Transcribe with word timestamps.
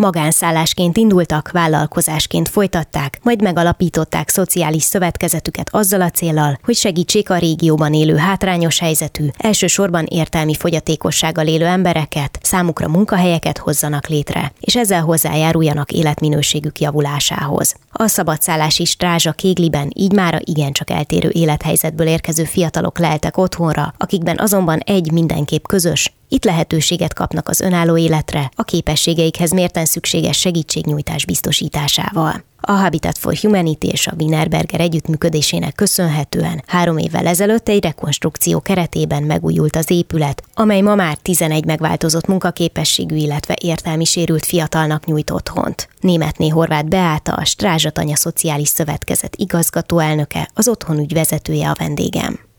Magánszállásként 0.00 0.96
indultak, 0.96 1.50
vállalkozásként 1.50 2.48
folytatták, 2.48 3.18
majd 3.22 3.42
megalapították 3.42 4.28
szociális 4.28 4.82
szövetkezetüket 4.82 5.68
azzal 5.70 6.00
a 6.00 6.10
célral, 6.10 6.58
hogy 6.62 6.74
segítsék 6.74 7.30
a 7.30 7.38
régióban 7.38 7.94
élő 7.94 8.16
hátrányos 8.16 8.78
helyzetű, 8.78 9.26
elsősorban 9.38 10.04
értelmi 10.04 10.54
fogyatékossággal 10.54 11.46
élő 11.46 11.64
embereket, 11.64 12.38
számukra 12.50 12.88
munkahelyeket 12.88 13.58
hozzanak 13.58 14.06
létre, 14.06 14.52
és 14.60 14.76
ezzel 14.76 15.02
hozzájáruljanak 15.02 15.92
életminőségük 15.92 16.80
javulásához. 16.80 17.74
A 17.92 18.06
szabadszállási 18.06 18.84
strázsa 18.84 19.32
Kégliben 19.32 19.90
így 19.94 20.12
mára 20.12 20.38
igencsak 20.40 20.90
eltérő 20.90 21.28
élethelyzetből 21.32 22.06
érkező 22.06 22.44
fiatalok 22.44 22.98
leltek 22.98 23.36
otthonra, 23.36 23.94
akikben 23.98 24.38
azonban 24.38 24.78
egy 24.78 25.12
mindenképp 25.12 25.64
közös, 25.66 26.12
itt 26.28 26.44
lehetőséget 26.44 27.14
kapnak 27.14 27.48
az 27.48 27.60
önálló 27.60 27.96
életre, 27.96 28.50
a 28.54 28.62
képességeikhez 28.62 29.50
mérten 29.52 29.84
szükséges 29.84 30.38
segítségnyújtás 30.38 31.24
biztosításával. 31.24 32.44
A 32.60 32.72
Habitat 32.72 33.18
for 33.18 33.34
Humanity 33.36 33.84
és 33.84 34.06
a 34.06 34.14
Wienerberger 34.18 34.80
együttműködésének 34.80 35.74
köszönhetően 35.74 36.62
három 36.66 36.98
évvel 36.98 37.26
ezelőtt 37.26 37.68
egy 37.68 37.84
rekonstrukció 37.84 38.60
keretében 38.60 39.22
megújult 39.22 39.76
az 39.76 39.90
épület, 39.90 40.42
amely 40.54 40.80
ma 40.80 40.94
már 40.94 41.16
11 41.16 41.64
megváltozott 41.64 42.26
munkaképességű, 42.26 43.16
illetve 43.16 43.56
értelmi 43.60 44.04
sérült 44.04 44.46
fiatalnak 44.46 45.04
nyújt 45.04 45.30
otthont. 45.30 45.88
Németné 46.00 46.48
Horváth 46.48 46.88
Beáta, 46.88 47.32
a 47.32 47.44
Strázsatanya 47.44 48.16
Szociális 48.16 48.68
Szövetkezet 48.68 49.36
igazgató 49.36 49.98
elnöke, 49.98 50.50
az 50.54 50.68
otthonügy 50.68 51.12
vezetője 51.12 51.70
a 51.70 51.76
vendégem. 51.78 52.49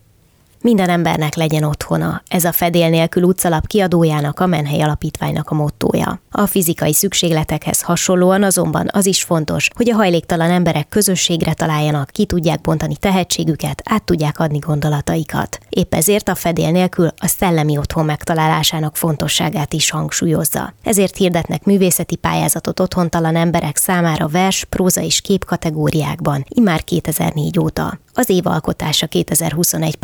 Minden 0.62 0.90
embernek 0.90 1.36
legyen 1.36 1.64
otthona. 1.64 2.22
Ez 2.28 2.44
a 2.44 2.52
fedél 2.52 2.90
nélkül 2.90 3.24
utcalap 3.24 3.68
kiadójának, 3.68 4.40
a 4.40 4.46
Menhely 4.46 4.82
Alapítványnak 4.82 5.50
a 5.50 5.56
mottója. 5.56 6.22
A 6.32 6.46
fizikai 6.46 6.94
szükségletekhez 6.94 7.82
hasonlóan 7.82 8.44
azonban 8.44 8.90
az 8.92 9.06
is 9.06 9.24
fontos, 9.24 9.68
hogy 9.76 9.90
a 9.90 9.96
hajléktalan 9.96 10.52
emberek 10.52 10.90
közösségre 10.90 11.54
találjanak, 11.54 12.10
ki 12.10 12.26
tudják 12.26 12.62
bontani 12.62 12.96
tehetségüket, 12.96 13.82
át 13.86 14.04
tudják 14.04 14.40
adni 14.40 14.58
gondolataikat. 14.58 15.60
Épp 15.70 15.94
ezért 15.94 16.30
a 16.30 16.36
fedél 16.36 16.72
nélkül 16.72 17.08
a 17.18 17.28
szellemi 17.28 17.78
otthon 17.78 18.06
megtalálásának 18.06 18.98
fontosságát 18.98 19.74
is 19.74 19.90
hangsúlyozza. 19.90 20.74
Ezért 20.84 21.18
hirdetnek 21.18 21.64
művészeti 21.64 22.16
pályázatot 22.16 22.80
otthontalan 22.80 23.36
emberek 23.36 23.78
számára 23.78 24.28
vers, 24.28 24.66
próza 24.70 25.02
és 25.02 25.22
kép 25.22 25.46
kategóriákban, 25.46 26.46
immár 26.48 26.84
2004 26.84 27.60
óta. 27.60 28.00
Az 28.14 28.30
évalkotása 28.30 29.08
2021 29.08 29.96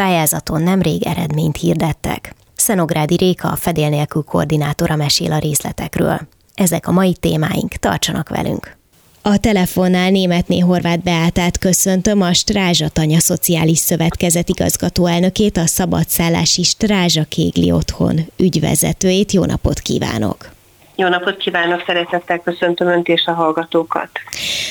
pályázaton 0.47 0.61
nemrég 0.61 1.03
eredményt 1.03 1.57
hirdettek. 1.57 2.35
Szenográdi 2.55 3.15
Réka, 3.15 3.47
a 3.47 3.55
fedél 3.55 3.89
nélkül 3.89 4.23
koordinátora 4.23 4.95
mesél 4.95 5.31
a 5.31 5.39
részletekről. 5.39 6.19
Ezek 6.53 6.87
a 6.87 6.91
mai 6.91 7.13
témáink, 7.13 7.73
tartsanak 7.73 8.29
velünk! 8.29 8.75
A 9.21 9.37
telefonnál 9.37 10.09
németné 10.09 10.59
Horváth 10.59 11.03
Beátát 11.03 11.57
köszöntöm, 11.57 12.21
a 12.21 12.33
Strázsatanya 12.33 13.19
Szociális 13.19 13.77
Szövetkezet 13.77 14.49
igazgatóelnökét, 14.49 15.57
a 15.57 15.65
szabadszállási 15.65 16.63
Strázsa 16.63 17.23
Kégli 17.23 17.71
Otthon 17.71 18.19
ügyvezetőjét. 18.37 19.31
Jó 19.31 19.45
napot 19.45 19.79
kívánok! 19.79 20.56
Jó 20.99 21.07
napot 21.07 21.37
kívánok, 21.37 21.83
szeretettel 21.85 22.39
köszöntöm 22.39 22.87
Önt 22.87 23.07
és 23.07 23.25
a 23.25 23.31
hallgatókat. 23.31 24.09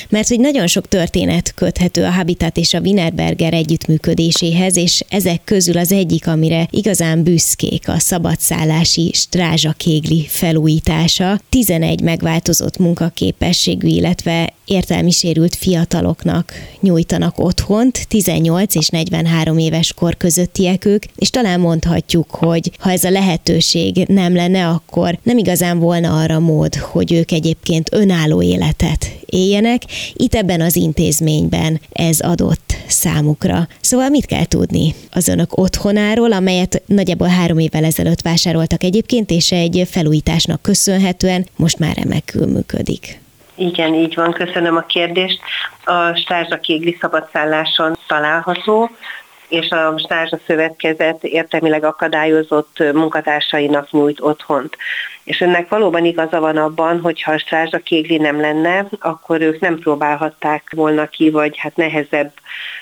Mert 0.09 0.27
hogy 0.27 0.39
nagyon 0.39 0.67
sok 0.67 0.87
történet 0.87 1.53
köthető 1.55 2.03
a 2.03 2.11
Habitat 2.11 2.57
és 2.57 2.73
a 2.73 2.79
Wienerberger 2.79 3.53
együttműködéséhez, 3.53 4.77
és 4.77 5.03
ezek 5.09 5.43
közül 5.43 5.77
az 5.77 5.91
egyik, 5.91 6.27
amire 6.27 6.67
igazán 6.69 7.23
büszkék 7.23 7.87
a 7.87 7.99
szabadszállási 7.99 9.11
Strázsa 9.13 9.71
Kégli 9.77 10.25
felújítása. 10.27 11.39
11 11.49 12.01
megváltozott 12.01 12.77
munkaképességű, 12.77 13.87
illetve 13.87 14.53
értelmi 14.67 15.11
sérült 15.11 15.55
fiataloknak 15.55 16.51
nyújtanak 16.81 17.39
otthont, 17.39 18.07
18 18.07 18.75
és 18.75 18.87
43 18.87 19.57
éves 19.57 19.93
kor 19.93 20.17
közöttiek 20.17 20.85
ők, 20.85 21.03
és 21.15 21.29
talán 21.29 21.59
mondhatjuk, 21.59 22.31
hogy 22.31 22.71
ha 22.79 22.91
ez 22.91 23.03
a 23.03 23.09
lehetőség 23.09 24.05
nem 24.07 24.35
lenne, 24.35 24.67
akkor 24.67 25.19
nem 25.23 25.37
igazán 25.37 25.79
volna 25.79 26.19
arra 26.19 26.39
mód, 26.39 26.75
hogy 26.75 27.13
ők 27.13 27.31
egyébként 27.31 27.93
önálló 27.93 28.41
életet 28.41 29.17
éljenek. 29.25 29.81
Itt 30.13 30.35
ebben 30.35 30.61
az 30.61 30.75
intézményben 30.75 31.81
ez 31.91 32.19
adott 32.19 32.75
számukra. 32.87 33.67
Szóval 33.81 34.09
mit 34.09 34.25
kell 34.25 34.45
tudni 34.45 34.95
az 35.11 35.27
önök 35.27 35.57
otthonáról, 35.57 36.31
amelyet 36.31 36.81
nagyjából 36.85 37.27
három 37.27 37.59
évvel 37.59 37.83
ezelőtt 37.83 38.21
vásároltak 38.21 38.83
egyébként, 38.83 39.31
és 39.31 39.51
egy 39.51 39.87
felújításnak 39.89 40.61
köszönhetően 40.61 41.45
most 41.55 41.79
már 41.79 41.95
remekül 41.95 42.45
működik. 42.45 43.19
Igen, 43.57 43.93
így 43.93 44.15
van, 44.15 44.31
köszönöm 44.31 44.75
a 44.75 44.81
kérdést. 44.81 45.39
A 45.85 46.15
Stázsa 46.15 46.59
Kégli 46.59 46.97
szabadszálláson 47.01 47.97
található, 48.07 48.89
és 49.47 49.69
a 49.69 49.97
Stázsa 49.97 50.37
Szövetkezet 50.45 51.23
értelmileg 51.23 51.83
akadályozott 51.83 52.83
munkatársainak 52.93 53.91
nyújt 53.91 54.21
otthont. 54.21 54.77
És 55.23 55.41
ennek 55.41 55.69
valóban 55.69 56.05
igaza 56.05 56.39
van 56.39 56.57
abban, 56.57 57.01
hogy 57.01 57.21
ha 57.21 57.31
a 57.31 57.37
Stázsa 57.37 57.77
Kégli 57.77 58.17
nem 58.17 58.39
lenne, 58.39 58.85
akkor 58.99 59.41
ők 59.41 59.59
nem 59.59 59.79
próbálhatták 59.79 60.71
volna 60.75 61.07
ki, 61.07 61.29
vagy 61.29 61.57
hát 61.57 61.75
nehezebb 61.75 62.31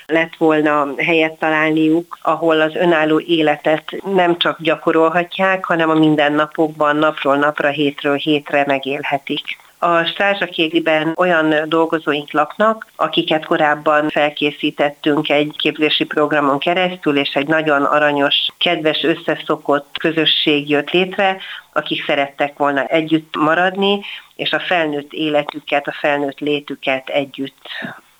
lett 0.06 0.36
volna 0.38 0.88
helyet 0.96 1.38
találniuk, 1.38 2.18
ahol 2.22 2.60
az 2.60 2.74
önálló 2.74 3.20
életet 3.20 3.92
nem 4.14 4.38
csak 4.38 4.60
gyakorolhatják, 4.60 5.64
hanem 5.64 5.90
a 5.90 5.94
mindennapokban 5.94 6.96
napról 6.96 7.36
napra, 7.36 7.68
hétről 7.68 8.16
hétre 8.16 8.64
megélhetik. 8.66 9.64
A 9.86 10.04
Strázsakégliben 10.04 11.12
olyan 11.16 11.68
dolgozóink 11.68 12.32
laknak, 12.32 12.86
akiket 12.96 13.44
korábban 13.44 14.08
felkészítettünk 14.08 15.28
egy 15.28 15.54
képzési 15.56 16.04
programon 16.04 16.58
keresztül, 16.58 17.18
és 17.18 17.34
egy 17.34 17.46
nagyon 17.46 17.82
aranyos, 17.82 18.34
kedves, 18.58 19.02
összeszokott 19.02 19.96
közösség 19.98 20.70
jött 20.70 20.90
létre, 20.90 21.36
akik 21.72 22.04
szerettek 22.04 22.56
volna 22.56 22.84
együtt 22.84 23.36
maradni, 23.36 24.00
és 24.36 24.52
a 24.52 24.60
felnőtt 24.60 25.12
életüket, 25.12 25.86
a 25.86 25.96
felnőtt 26.00 26.38
létüket 26.38 27.08
együtt 27.08 27.68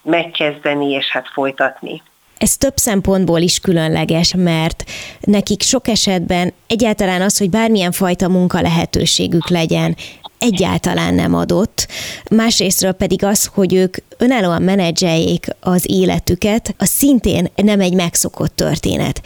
megkezdeni 0.01 0.91
és 0.91 1.05
hát 1.11 1.27
folytatni. 1.33 2.01
Ez 2.37 2.57
több 2.57 2.75
szempontból 2.75 3.39
is 3.39 3.59
különleges, 3.59 4.33
mert 4.37 4.83
nekik 5.19 5.61
sok 5.61 5.87
esetben 5.87 6.53
egyáltalán 6.67 7.21
az, 7.21 7.37
hogy 7.37 7.49
bármilyen 7.49 7.91
fajta 7.91 8.27
munka 8.27 8.61
lehetőségük 8.61 9.49
legyen, 9.49 9.95
egyáltalán 10.37 11.13
nem 11.13 11.33
adott. 11.33 11.87
Másrésztről 12.29 12.91
pedig 12.91 13.23
az, 13.23 13.45
hogy 13.45 13.73
ők 13.73 13.97
önállóan 14.17 14.61
menedzseljék 14.61 15.47
az 15.59 15.83
életüket, 15.89 16.75
az 16.77 16.89
szintén 16.89 17.47
nem 17.55 17.79
egy 17.79 17.93
megszokott 17.93 18.55
történet. 18.55 19.21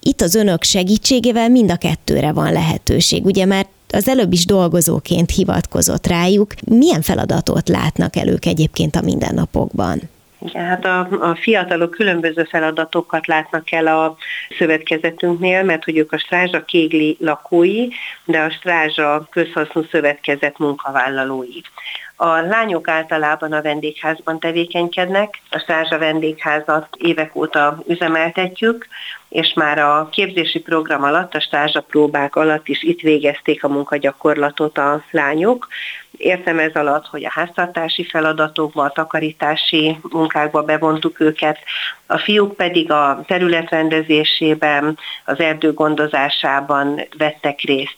Itt 0.00 0.20
az 0.20 0.34
önök 0.34 0.62
segítségével 0.62 1.48
mind 1.48 1.70
a 1.70 1.76
kettőre 1.76 2.32
van 2.32 2.52
lehetőség. 2.52 3.24
Ugye 3.24 3.44
már 3.44 3.66
az 3.88 4.08
előbb 4.08 4.32
is 4.32 4.46
dolgozóként 4.46 5.30
hivatkozott 5.30 6.06
rájuk. 6.06 6.54
Milyen 6.64 7.02
feladatot 7.02 7.68
látnak 7.68 8.16
el 8.16 8.28
ők 8.28 8.46
egyébként 8.46 8.96
a 8.96 9.00
mindennapokban? 9.00 10.00
Igen, 10.44 10.66
hát 10.66 10.84
a, 10.84 10.98
a 11.30 11.34
fiatalok 11.34 11.90
különböző 11.90 12.44
feladatokat 12.44 13.26
látnak 13.26 13.72
el 13.72 13.86
a 13.86 14.16
szövetkezetünknél, 14.58 15.62
mert 15.62 15.84
hogy 15.84 15.96
ők 15.96 16.12
a 16.12 16.18
Strázsa 16.18 16.64
Kégli 16.64 17.16
lakói, 17.20 17.88
de 18.24 18.40
a 18.40 18.50
Strázsa 18.50 19.28
Közhasznú 19.30 19.82
Szövetkezet 19.90 20.58
munkavállalói. 20.58 21.60
A 22.24 22.40
lányok 22.40 22.88
általában 22.88 23.52
a 23.52 23.62
vendégházban 23.62 24.38
tevékenykednek, 24.38 25.40
a 25.50 25.58
Strázsa 25.58 25.98
vendégházat 25.98 26.88
évek 26.98 27.36
óta 27.36 27.82
üzemeltetjük, 27.86 28.86
és 29.28 29.52
már 29.54 29.78
a 29.78 30.08
képzési 30.12 30.60
program 30.60 31.02
alatt, 31.02 31.34
a 31.34 31.40
stázsapróbák 31.40 32.36
alatt 32.36 32.68
is 32.68 32.82
itt 32.82 33.00
végezték 33.00 33.64
a 33.64 33.68
munkagyakorlatot 33.68 34.78
a 34.78 35.04
lányok. 35.10 35.68
Értem 36.16 36.58
ez 36.58 36.72
alatt, 36.74 37.06
hogy 37.06 37.24
a 37.24 37.30
háztartási 37.32 38.04
feladatokba, 38.04 38.82
a 38.82 38.92
takarítási 38.92 39.98
munkákba 40.10 40.62
bevontuk 40.62 41.20
őket, 41.20 41.58
a 42.06 42.18
fiúk 42.18 42.56
pedig 42.56 42.90
a 42.90 43.22
területrendezésében, 43.26 44.98
az 45.24 45.40
erdő 45.40 45.72
gondozásában 45.72 47.00
vettek 47.18 47.60
részt. 47.60 47.96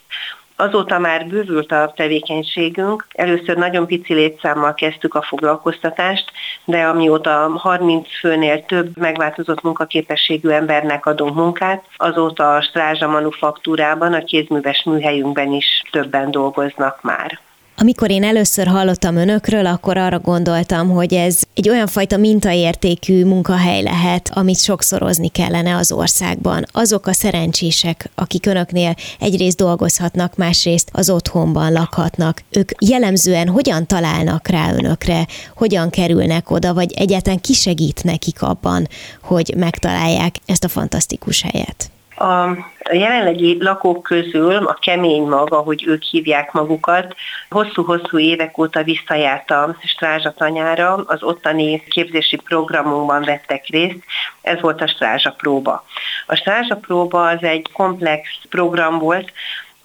Azóta 0.56 0.98
már 0.98 1.26
bővült 1.26 1.72
a 1.72 1.92
tevékenységünk. 1.96 3.06
Először 3.12 3.56
nagyon 3.56 3.86
pici 3.86 4.14
létszámmal 4.14 4.74
kezdtük 4.74 5.14
a 5.14 5.22
foglalkoztatást, 5.22 6.32
de 6.64 6.82
amióta 6.82 7.50
30 7.56 8.08
főnél 8.18 8.64
több 8.64 8.96
megváltozott 8.96 9.62
munkaképességű 9.62 10.48
embernek 10.48 11.06
adunk 11.06 11.34
munkát, 11.34 11.84
azóta 11.96 12.54
a 12.54 12.62
Strázsa 12.62 13.08
Manufaktúrában, 13.08 14.12
a 14.12 14.24
kézműves 14.24 14.82
műhelyünkben 14.82 15.52
is 15.52 15.82
többen 15.90 16.30
dolgoznak 16.30 17.02
már. 17.02 17.40
Amikor 17.76 18.10
én 18.10 18.24
először 18.24 18.66
hallottam 18.66 19.16
önökről, 19.16 19.66
akkor 19.66 19.96
arra 19.96 20.18
gondoltam, 20.18 20.90
hogy 20.90 21.14
ez 21.14 21.42
egy 21.54 21.68
olyan 21.68 21.86
fajta 21.86 22.16
mintaértékű 22.16 23.24
munkahely 23.24 23.82
lehet, 23.82 24.30
amit 24.34 24.58
sokszorozni 24.58 25.28
kellene 25.28 25.76
az 25.76 25.92
országban. 25.92 26.64
Azok 26.72 27.06
a 27.06 27.12
szerencsések, 27.12 28.10
akik 28.14 28.46
önöknél 28.46 28.94
egyrészt 29.20 29.56
dolgozhatnak, 29.56 30.36
másrészt 30.36 30.88
az 30.92 31.10
otthonban 31.10 31.72
lakhatnak, 31.72 32.42
ők 32.50 32.70
jellemzően 32.86 33.48
hogyan 33.48 33.86
találnak 33.86 34.48
rá 34.48 34.74
önökre, 34.74 35.26
hogyan 35.56 35.90
kerülnek 35.90 36.50
oda, 36.50 36.74
vagy 36.74 36.92
egyáltalán 36.92 37.40
kisegít 37.40 38.04
nekik 38.04 38.42
abban, 38.42 38.88
hogy 39.22 39.54
megtalálják 39.56 40.34
ezt 40.46 40.64
a 40.64 40.68
fantasztikus 40.68 41.42
helyet? 41.42 41.93
A 42.16 42.56
jelenlegi 42.92 43.62
lakók 43.62 44.02
közül 44.02 44.66
a 44.66 44.78
kemény 44.80 45.22
mag, 45.22 45.52
ahogy 45.52 45.84
ők 45.86 46.02
hívják 46.02 46.52
magukat, 46.52 47.14
hosszú-hosszú 47.50 48.18
évek 48.18 48.58
óta 48.58 48.82
visszajárt 48.82 49.50
a 49.50 49.76
Strázsa 49.82 50.32
tanyára, 50.32 50.94
az 50.94 51.22
ottani 51.22 51.82
képzési 51.88 52.36
programunkban 52.36 53.22
vettek 53.22 53.66
részt, 53.66 54.04
ez 54.42 54.60
volt 54.60 54.80
a 54.80 54.86
Strázsa 54.86 55.30
próba. 55.30 55.84
A 56.26 56.34
Strázsa 56.34 56.76
próba 56.76 57.28
az 57.28 57.42
egy 57.42 57.72
komplex 57.72 58.28
program 58.48 58.98
volt, 58.98 59.32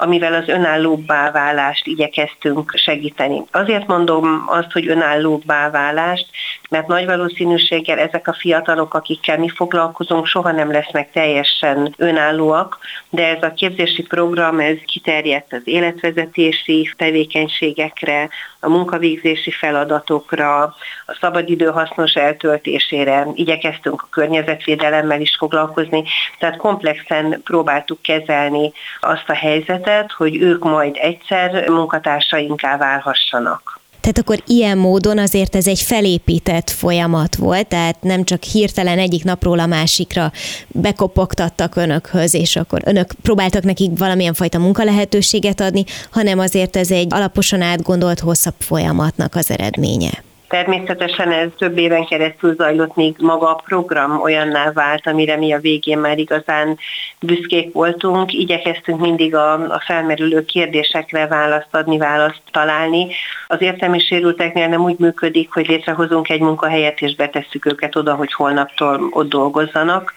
amivel 0.02 0.34
az 0.34 0.48
önállóbbá 0.48 1.32
válást 1.32 1.88
igyekeztünk 1.88 2.72
segíteni. 2.76 3.44
Azért 3.52 3.88
mondom 3.88 4.44
azt, 4.48 4.72
hogy 4.72 4.88
önállóbbá 4.88 5.70
válást, 5.70 6.26
mert 6.70 6.88
nagy 6.88 7.06
valószínűséggel 7.06 8.00
ezek 8.00 8.28
a 8.28 8.34
fiatalok, 8.34 8.94
akikkel 8.94 9.38
mi 9.38 9.50
foglalkozunk, 9.50 10.26
soha 10.26 10.52
nem 10.52 10.72
lesznek 10.72 11.12
teljesen 11.12 11.94
önállóak, 11.98 12.80
de 13.10 13.28
ez 13.28 13.44
a 13.44 13.54
képzési 13.54 14.02
program, 14.04 14.60
ez 14.60 14.78
kiterjedt 14.86 15.54
az 15.54 15.62
életvezetési 15.64 16.94
tevékenységekre, 16.98 18.30
a 18.60 18.70
munkavégzési 18.70 19.52
feladatokra, 19.52 20.62
a 21.06 21.18
szabadidő 21.22 21.66
hasznos 21.66 22.14
eltöltésére, 22.14 23.28
igyekeztünk 23.34 24.02
a 24.02 24.08
környezetvédelemmel 24.10 25.22
is 25.22 25.36
foglalkozni, 25.38 26.04
tehát 26.40 26.58
komplexen 26.58 27.42
próbáltuk 27.44 28.02
kezelni 28.02 28.72
azt 29.00 29.30
a 29.30 29.34
helyzetet, 29.34 29.88
hogy 30.18 30.36
ők 30.36 30.64
majd 30.64 30.96
egyszer 31.02 31.70
munkatársainká 31.70 32.78
válhassanak. 32.78 33.80
Tehát 34.02 34.18
akkor 34.18 34.44
ilyen 34.46 34.78
módon 34.78 35.18
azért 35.18 35.56
ez 35.56 35.68
egy 35.68 35.80
felépített 35.80 36.70
folyamat 36.70 37.36
volt, 37.36 37.68
tehát 37.68 38.02
nem 38.02 38.24
csak 38.24 38.44
hirtelen 38.44 39.00
egyik 39.00 39.24
napról 39.24 39.60
a 39.60 39.66
másikra 39.66 40.32
bekopogtattak 40.68 41.76
önökhöz, 41.76 42.34
és 42.34 42.56
akkor 42.56 42.82
önök 42.86 43.12
próbáltak 43.22 43.64
nekik 43.64 43.92
valamilyen 43.98 44.34
fajta 44.34 44.60
munkalehetőséget 44.60 45.62
adni, 45.62 45.84
hanem 46.12 46.40
azért 46.40 46.76
ez 46.76 46.92
egy 46.92 47.14
alaposan 47.14 47.62
átgondolt 47.62 48.20
hosszabb 48.20 48.56
folyamatnak 48.60 49.36
az 49.36 49.52
eredménye. 49.52 50.24
Természetesen 50.50 51.32
ez 51.32 51.50
több 51.58 51.78
éven 51.78 52.06
keresztül 52.06 52.56
zajlott, 52.56 52.96
míg 52.96 53.16
maga 53.20 53.50
a 53.50 53.62
program 53.66 54.22
olyanná 54.22 54.72
vált, 54.72 55.08
amire 55.08 55.36
mi 55.36 55.54
a 55.54 55.60
végén 55.60 55.98
már 55.98 56.18
igazán 56.18 56.78
büszkék 57.20 57.74
voltunk. 57.74 58.34
Igyekeztünk 58.34 59.00
mindig 59.00 59.36
a, 59.36 59.54
a 59.54 59.84
felmerülő 59.86 60.46
kérdésekre 60.46 61.28
választ 61.28 61.76
adni, 61.76 61.98
választ 61.98 62.42
találni. 62.52 63.08
Az 63.48 63.62
értelmi 63.62 64.00
sérülteknél 64.00 64.68
nem 64.68 64.82
úgy 64.82 64.98
működik, 64.98 65.52
hogy 65.52 65.68
létrehozunk 65.68 66.30
egy 66.30 66.42
munkahelyet 66.42 67.02
és 67.02 67.16
betesszük 67.16 67.66
őket 67.66 67.96
oda, 67.96 68.16
hogy 68.16 68.34
holnaptól 68.34 69.08
ott 69.12 69.30
dolgozzanak, 69.30 70.14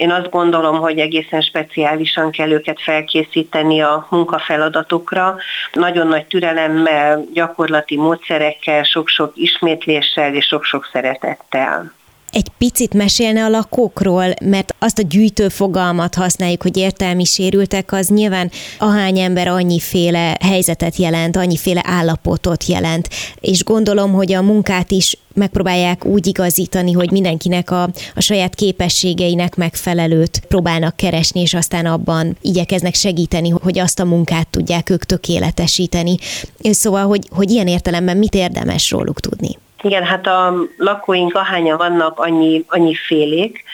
én 0.00 0.10
azt 0.10 0.30
gondolom, 0.30 0.78
hogy 0.78 0.98
egészen 0.98 1.40
speciálisan 1.40 2.30
kell 2.30 2.50
őket 2.50 2.82
felkészíteni 2.82 3.80
a 3.80 4.06
munkafeladatokra. 4.10 5.36
Nagyon 5.72 6.06
nagy 6.06 6.26
türelemmel, 6.26 7.24
gyakorlati 7.32 7.96
módszerekkel, 7.96 8.82
sok-sok 8.82 9.32
ismétléssel 9.34 10.34
és 10.34 10.46
sok-sok 10.46 10.88
szeretettel 10.92 11.92
egy 12.32 12.48
picit 12.58 12.94
mesélne 12.94 13.44
a 13.44 13.48
lakókról, 13.48 14.34
mert 14.44 14.74
azt 14.78 14.98
a 14.98 15.02
gyűjtő 15.02 15.48
fogalmat 15.48 16.14
használjuk, 16.14 16.62
hogy 16.62 16.76
értelmi 16.76 17.24
sérültek, 17.24 17.92
az 17.92 18.08
nyilván 18.08 18.50
ahány 18.78 19.18
ember 19.18 19.48
annyiféle 19.48 20.36
helyzetet 20.40 20.96
jelent, 20.96 21.36
annyiféle 21.36 21.82
állapotot 21.84 22.64
jelent, 22.64 23.08
és 23.40 23.64
gondolom, 23.64 24.12
hogy 24.12 24.32
a 24.32 24.42
munkát 24.42 24.90
is 24.90 25.18
megpróbálják 25.34 26.04
úgy 26.04 26.26
igazítani, 26.26 26.92
hogy 26.92 27.10
mindenkinek 27.10 27.70
a, 27.70 27.82
a 28.14 28.20
saját 28.20 28.54
képességeinek 28.54 29.56
megfelelőt 29.56 30.40
próbálnak 30.48 30.96
keresni, 30.96 31.40
és 31.40 31.54
aztán 31.54 31.86
abban 31.86 32.36
igyekeznek 32.40 32.94
segíteni, 32.94 33.48
hogy 33.48 33.78
azt 33.78 34.00
a 34.00 34.04
munkát 34.04 34.48
tudják 34.48 34.90
ők 34.90 35.04
tökéletesíteni. 35.04 36.16
Szóval, 36.62 37.06
hogy, 37.06 37.26
hogy 37.30 37.50
ilyen 37.50 37.66
értelemben 37.66 38.16
mit 38.16 38.34
érdemes 38.34 38.90
róluk 38.90 39.20
tudni? 39.20 39.58
Igen, 39.82 40.04
hát 40.04 40.26
a 40.26 40.54
lakóink 40.76 41.34
ahányan 41.34 41.76
vannak, 41.76 42.18
annyi, 42.18 42.64
annyi 42.68 42.94
félék, 42.94 43.64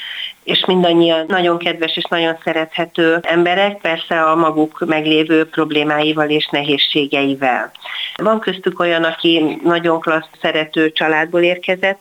és 0.44 0.64
mindannyian 0.66 1.24
nagyon 1.28 1.58
kedves 1.58 1.96
és 1.96 2.04
nagyon 2.08 2.36
szerethető 2.44 3.18
emberek, 3.22 3.80
persze 3.80 4.22
a 4.22 4.34
maguk 4.34 4.84
meglévő 4.86 5.48
problémáival 5.48 6.28
és 6.28 6.48
nehézségeivel. 6.50 7.72
Van 8.16 8.40
köztük 8.40 8.80
olyan, 8.80 9.04
aki 9.04 9.60
nagyon 9.62 10.00
klassz 10.00 10.28
szerető 10.40 10.92
családból 10.92 11.40
érkezett, 11.40 12.00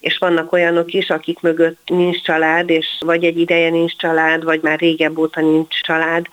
és 0.00 0.18
vannak 0.18 0.52
olyanok 0.52 0.92
is, 0.92 1.10
akik 1.10 1.40
mögött 1.40 1.80
nincs 1.86 2.22
család, 2.22 2.70
és 2.70 2.86
vagy 3.00 3.24
egy 3.24 3.38
ideje 3.38 3.70
nincs 3.70 3.96
család, 3.96 4.44
vagy 4.44 4.60
már 4.62 4.78
régebb 4.78 5.18
óta 5.18 5.40
nincs 5.40 5.80
család, 5.80 6.26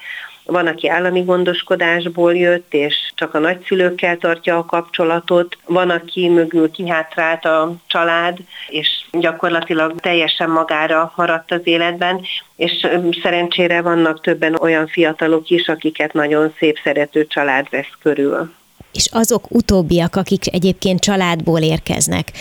van, 0.45 0.67
aki 0.67 0.89
állami 0.89 1.21
gondoskodásból 1.21 2.35
jött, 2.35 2.73
és 2.73 2.95
csak 3.15 3.33
a 3.33 3.39
nagyszülőkkel 3.39 4.17
tartja 4.17 4.57
a 4.57 4.65
kapcsolatot, 4.65 5.57
van, 5.65 5.89
aki 5.89 6.29
mögül 6.29 6.71
kihátrált 6.71 7.45
a 7.45 7.75
család, 7.87 8.37
és 8.67 8.87
gyakorlatilag 9.11 9.99
teljesen 9.99 10.49
magára 10.49 11.13
maradt 11.15 11.51
az 11.51 11.61
életben, 11.63 12.21
és 12.55 12.87
szerencsére 13.21 13.81
vannak 13.81 14.21
többen 14.21 14.55
olyan 14.55 14.87
fiatalok 14.87 15.49
is, 15.49 15.67
akiket 15.67 16.13
nagyon 16.13 16.53
szép 16.57 16.79
szerető 16.83 17.27
család 17.27 17.69
vesz 17.69 17.97
körül. 18.01 18.51
És 18.93 19.07
azok 19.11 19.51
utóbbiak, 19.51 20.15
akik 20.15 20.53
egyébként 20.53 20.99
családból 20.99 21.59
érkeznek, 21.59 22.31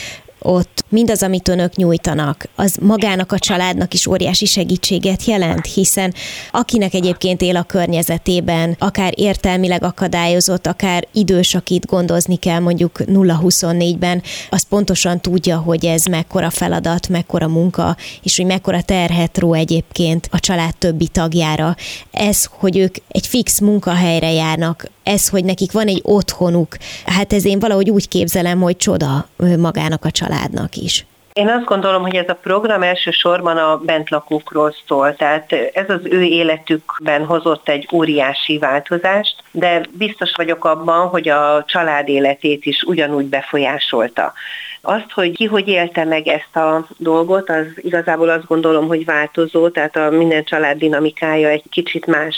ott 0.42 0.84
mindaz, 0.88 1.22
amit 1.22 1.48
önök 1.48 1.76
nyújtanak, 1.76 2.48
az 2.54 2.76
magának 2.80 3.32
a 3.32 3.38
családnak 3.38 3.94
is 3.94 4.06
óriási 4.06 4.46
segítséget 4.46 5.24
jelent, 5.24 5.66
hiszen 5.66 6.14
akinek 6.50 6.94
egyébként 6.94 7.42
él 7.42 7.56
a 7.56 7.62
környezetében, 7.62 8.76
akár 8.78 9.12
értelmileg 9.16 9.84
akadályozott, 9.84 10.66
akár 10.66 11.06
idős, 11.12 11.54
akit 11.54 11.86
gondozni 11.86 12.36
kell 12.36 12.58
mondjuk 12.58 12.98
0-24-ben, 13.06 14.22
az 14.50 14.62
pontosan 14.62 15.20
tudja, 15.20 15.58
hogy 15.58 15.86
ez 15.86 16.04
mekkora 16.04 16.50
feladat, 16.50 17.08
mekkora 17.08 17.48
munka, 17.48 17.96
és 18.22 18.36
hogy 18.36 18.46
mekkora 18.46 18.82
terhet 18.82 19.38
ró 19.38 19.52
egyébként 19.54 20.28
a 20.30 20.40
család 20.40 20.76
többi 20.76 21.08
tagjára. 21.08 21.76
Ez, 22.10 22.44
hogy 22.50 22.76
ők 22.76 22.94
egy 23.08 23.26
fix 23.26 23.60
munkahelyre 23.60 24.32
járnak, 24.32 24.90
ez, 25.02 25.28
hogy 25.28 25.44
nekik 25.44 25.72
van 25.72 25.86
egy 25.86 26.00
otthonuk, 26.04 26.76
hát 27.06 27.32
ez 27.32 27.44
én 27.44 27.58
valahogy 27.58 27.90
úgy 27.90 28.08
képzelem, 28.08 28.60
hogy 28.60 28.76
csoda 28.76 29.26
magának 29.58 30.04
a 30.04 30.10
családnak 30.10 30.76
is. 30.76 31.06
Én 31.32 31.48
azt 31.48 31.64
gondolom, 31.64 32.02
hogy 32.02 32.14
ez 32.14 32.28
a 32.28 32.38
program 32.42 32.82
elsősorban 32.82 33.56
a 33.56 33.76
bentlakókról 33.76 34.74
szól, 34.86 35.16
tehát 35.16 35.52
ez 35.52 35.88
az 35.88 36.00
ő 36.02 36.22
életükben 36.22 37.24
hozott 37.24 37.68
egy 37.68 37.88
óriási 37.92 38.58
változást, 38.58 39.34
de 39.50 39.82
biztos 39.90 40.32
vagyok 40.36 40.64
abban, 40.64 41.08
hogy 41.08 41.28
a 41.28 41.64
család 41.66 42.08
életét 42.08 42.66
is 42.66 42.82
ugyanúgy 42.82 43.24
befolyásolta. 43.24 44.32
Azt, 44.80 45.10
hogy 45.14 45.32
ki 45.32 45.44
hogy 45.44 45.68
élte 45.68 46.04
meg 46.04 46.28
ezt 46.28 46.56
a 46.56 46.86
dolgot, 46.96 47.50
az 47.50 47.66
igazából 47.76 48.28
azt 48.28 48.46
gondolom, 48.46 48.86
hogy 48.86 49.04
változó, 49.04 49.68
tehát 49.68 49.96
a 49.96 50.10
minden 50.10 50.44
család 50.44 50.78
dinamikája 50.78 51.48
egy 51.48 51.64
kicsit 51.70 52.06
más. 52.06 52.36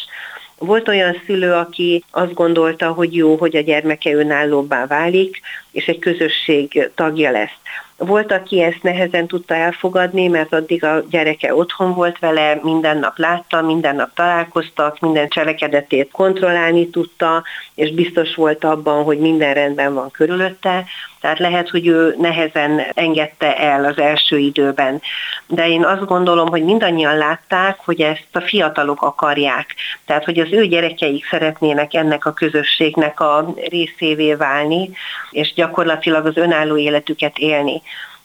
Volt 0.58 0.88
olyan 0.88 1.23
szülő, 1.26 1.52
aki 1.52 2.04
azt 2.11 2.34
gondolta, 2.34 2.92
hogy 2.92 3.14
jó, 3.14 3.37
hogy 3.37 3.56
a 3.56 3.61
gyermeke 3.61 4.12
önállóbbá 4.14 4.87
válik, 4.87 5.40
és 5.75 5.87
egy 5.87 5.99
közösség 5.99 6.90
tagja 6.95 7.31
lesz. 7.31 7.59
Volt, 7.97 8.33
aki 8.33 8.62
ezt 8.62 8.83
nehezen 8.83 9.26
tudta 9.26 9.54
elfogadni, 9.54 10.28
mert 10.28 10.52
addig 10.52 10.85
a 10.85 11.02
gyereke 11.11 11.54
otthon 11.54 11.95
volt 11.95 12.19
vele, 12.19 12.61
minden 12.62 12.99
nap 12.99 13.19
látta, 13.19 13.62
minden 13.62 13.97
nap 13.97 14.14
találkoztak, 14.14 15.00
minden 15.00 15.28
cselekedetét 15.28 16.11
kontrollálni 16.11 16.88
tudta, 16.88 17.43
és 17.75 17.90
biztos 17.90 18.35
volt 18.35 18.64
abban, 18.64 19.04
hogy 19.04 19.19
minden 19.19 19.54
rendben 19.54 19.95
van 19.95 20.11
körülötte. 20.11 20.85
Tehát 21.21 21.38
lehet, 21.38 21.69
hogy 21.69 21.87
ő 21.87 22.14
nehezen 22.19 22.81
engedte 22.95 23.57
el 23.57 23.85
az 23.85 23.99
első 23.99 24.38
időben. 24.38 25.00
De 25.47 25.69
én 25.69 25.85
azt 25.85 26.04
gondolom, 26.04 26.49
hogy 26.49 26.64
mindannyian 26.64 27.16
látták, 27.16 27.78
hogy 27.85 28.00
ezt 28.00 28.28
a 28.33 28.40
fiatalok 28.40 29.02
akarják. 29.02 29.75
Tehát, 30.07 30.25
hogy 30.25 30.38
az 30.38 30.52
ő 30.52 30.66
gyerekeik 30.66 31.26
szeretnének 31.26 31.95
ennek 31.95 32.26
a 32.26 32.33
közösségnek 32.33 33.21
a 33.21 33.54
részévé 33.69 34.35
válni, 34.35 34.90
és 35.31 35.52
gyakorlatilag 35.64 36.26
az 36.26 36.37
önálló 36.37 36.76
életüket 36.76 37.38
élni. 37.38 37.83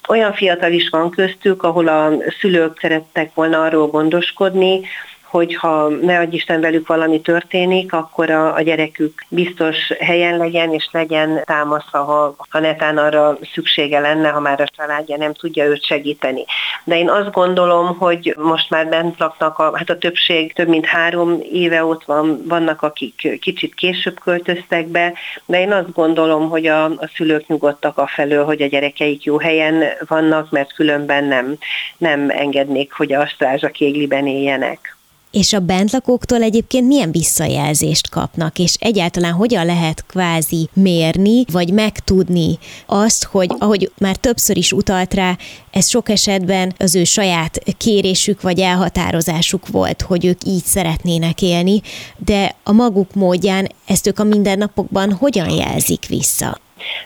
Olyan 0.08 0.34
fiatal 0.34 0.72
is 0.72 0.90
van 0.90 1.10
köztük, 1.10 1.64
ahol 1.64 1.88
a 1.88 2.12
szülők 2.40 2.80
szerettek 2.80 3.34
volna 3.34 3.62
arról 3.62 3.88
gondoskodni, 3.88 4.82
hogyha 5.30 5.88
ne 5.88 6.20
adj 6.20 6.36
Isten 6.36 6.62
velük 6.62 6.88
valami 6.88 7.22
történik, 7.22 7.94
akkor 7.94 8.30
a, 8.30 8.56
a 8.56 8.62
gyerekük 8.62 9.26
biztos 9.28 9.78
helyen 10.00 10.38
legyen, 10.38 10.74
és 10.74 10.90
legyen 10.92 11.42
támasza, 11.46 12.04
ha, 12.04 12.36
ha 12.50 12.60
netán 12.60 12.98
arra 12.98 13.38
szüksége 13.54 14.00
lenne, 14.00 14.30
ha 14.30 14.40
már 14.40 14.62
a 14.62 14.68
családja 14.78 15.18
nem 15.18 15.34
tudja 15.34 15.66
őt 15.66 15.86
segíteni. 15.86 16.46
De 16.84 16.98
én 16.98 17.10
azt 17.10 17.32
gondolom, 17.32 17.98
hogy 17.98 18.36
most 18.38 18.70
már 18.70 18.88
bent 18.88 19.20
laknak, 19.20 19.60
a, 19.60 19.78
hát 19.78 19.90
a 19.90 19.98
többség 19.98 20.54
több 20.54 20.68
mint 20.68 20.86
három 20.86 21.40
éve 21.52 21.84
ott 21.84 22.04
van, 22.04 22.44
vannak, 22.48 22.82
akik 22.82 23.40
kicsit 23.42 23.74
később 23.74 24.20
költöztek 24.20 24.88
be, 24.88 25.14
de 25.46 25.60
én 25.60 25.72
azt 25.72 25.94
gondolom, 25.94 26.50
hogy 26.50 26.68
a, 26.68 26.86
a 26.86 27.10
szülők 27.16 27.48
nyugodtak 27.48 27.98
a 27.98 28.08
felől, 28.08 28.46
hogy 28.46 28.62
a 28.62 28.68
gyerekeik 28.68 29.24
jó 29.24 29.40
helyen 29.40 29.84
vannak, 30.08 30.52
mert 30.52 30.74
különben 30.74 31.24
nem, 31.24 31.58
nem 31.98 32.30
engednék, 32.30 32.94
hogy 32.94 33.14
a 33.14 33.28
strázsa 33.28 33.68
kégliben 33.68 34.28
éljenek. 34.28 34.98
És 35.32 35.54
a 35.54 35.60
bentlakóktól 35.60 36.42
egyébként 36.42 36.88
milyen 36.88 37.12
visszajelzést 37.12 38.10
kapnak, 38.10 38.60
és 38.60 38.76
egyáltalán 38.80 39.34
hogyan 39.34 39.66
lehet 39.66 40.06
kvázi 40.08 40.70
mérni, 40.74 41.44
vagy 41.52 41.74
megtudni 41.74 42.58
azt, 42.86 43.24
hogy 43.24 43.50
ahogy 43.60 43.92
már 44.00 44.16
többször 44.16 44.58
is 44.58 44.72
utalt 44.72 45.14
rá, 45.14 45.38
ez 45.72 45.90
sok 45.90 46.10
esetben 46.10 46.74
az 46.78 46.96
ő 46.96 47.04
saját 47.04 47.60
kérésük 47.78 48.42
vagy 48.42 48.60
elhatározásuk 48.60 49.68
volt, 49.68 50.02
hogy 50.02 50.26
ők 50.26 50.44
így 50.46 50.64
szeretnének 50.64 51.42
élni, 51.42 51.82
de 52.18 52.56
a 52.64 52.72
maguk 52.72 53.14
módján 53.14 53.68
ezt 53.88 54.08
ők 54.08 54.20
a 54.20 54.24
mindennapokban 54.24 55.12
hogyan 55.14 55.50
jelzik 55.50 56.06
vissza? 56.08 56.58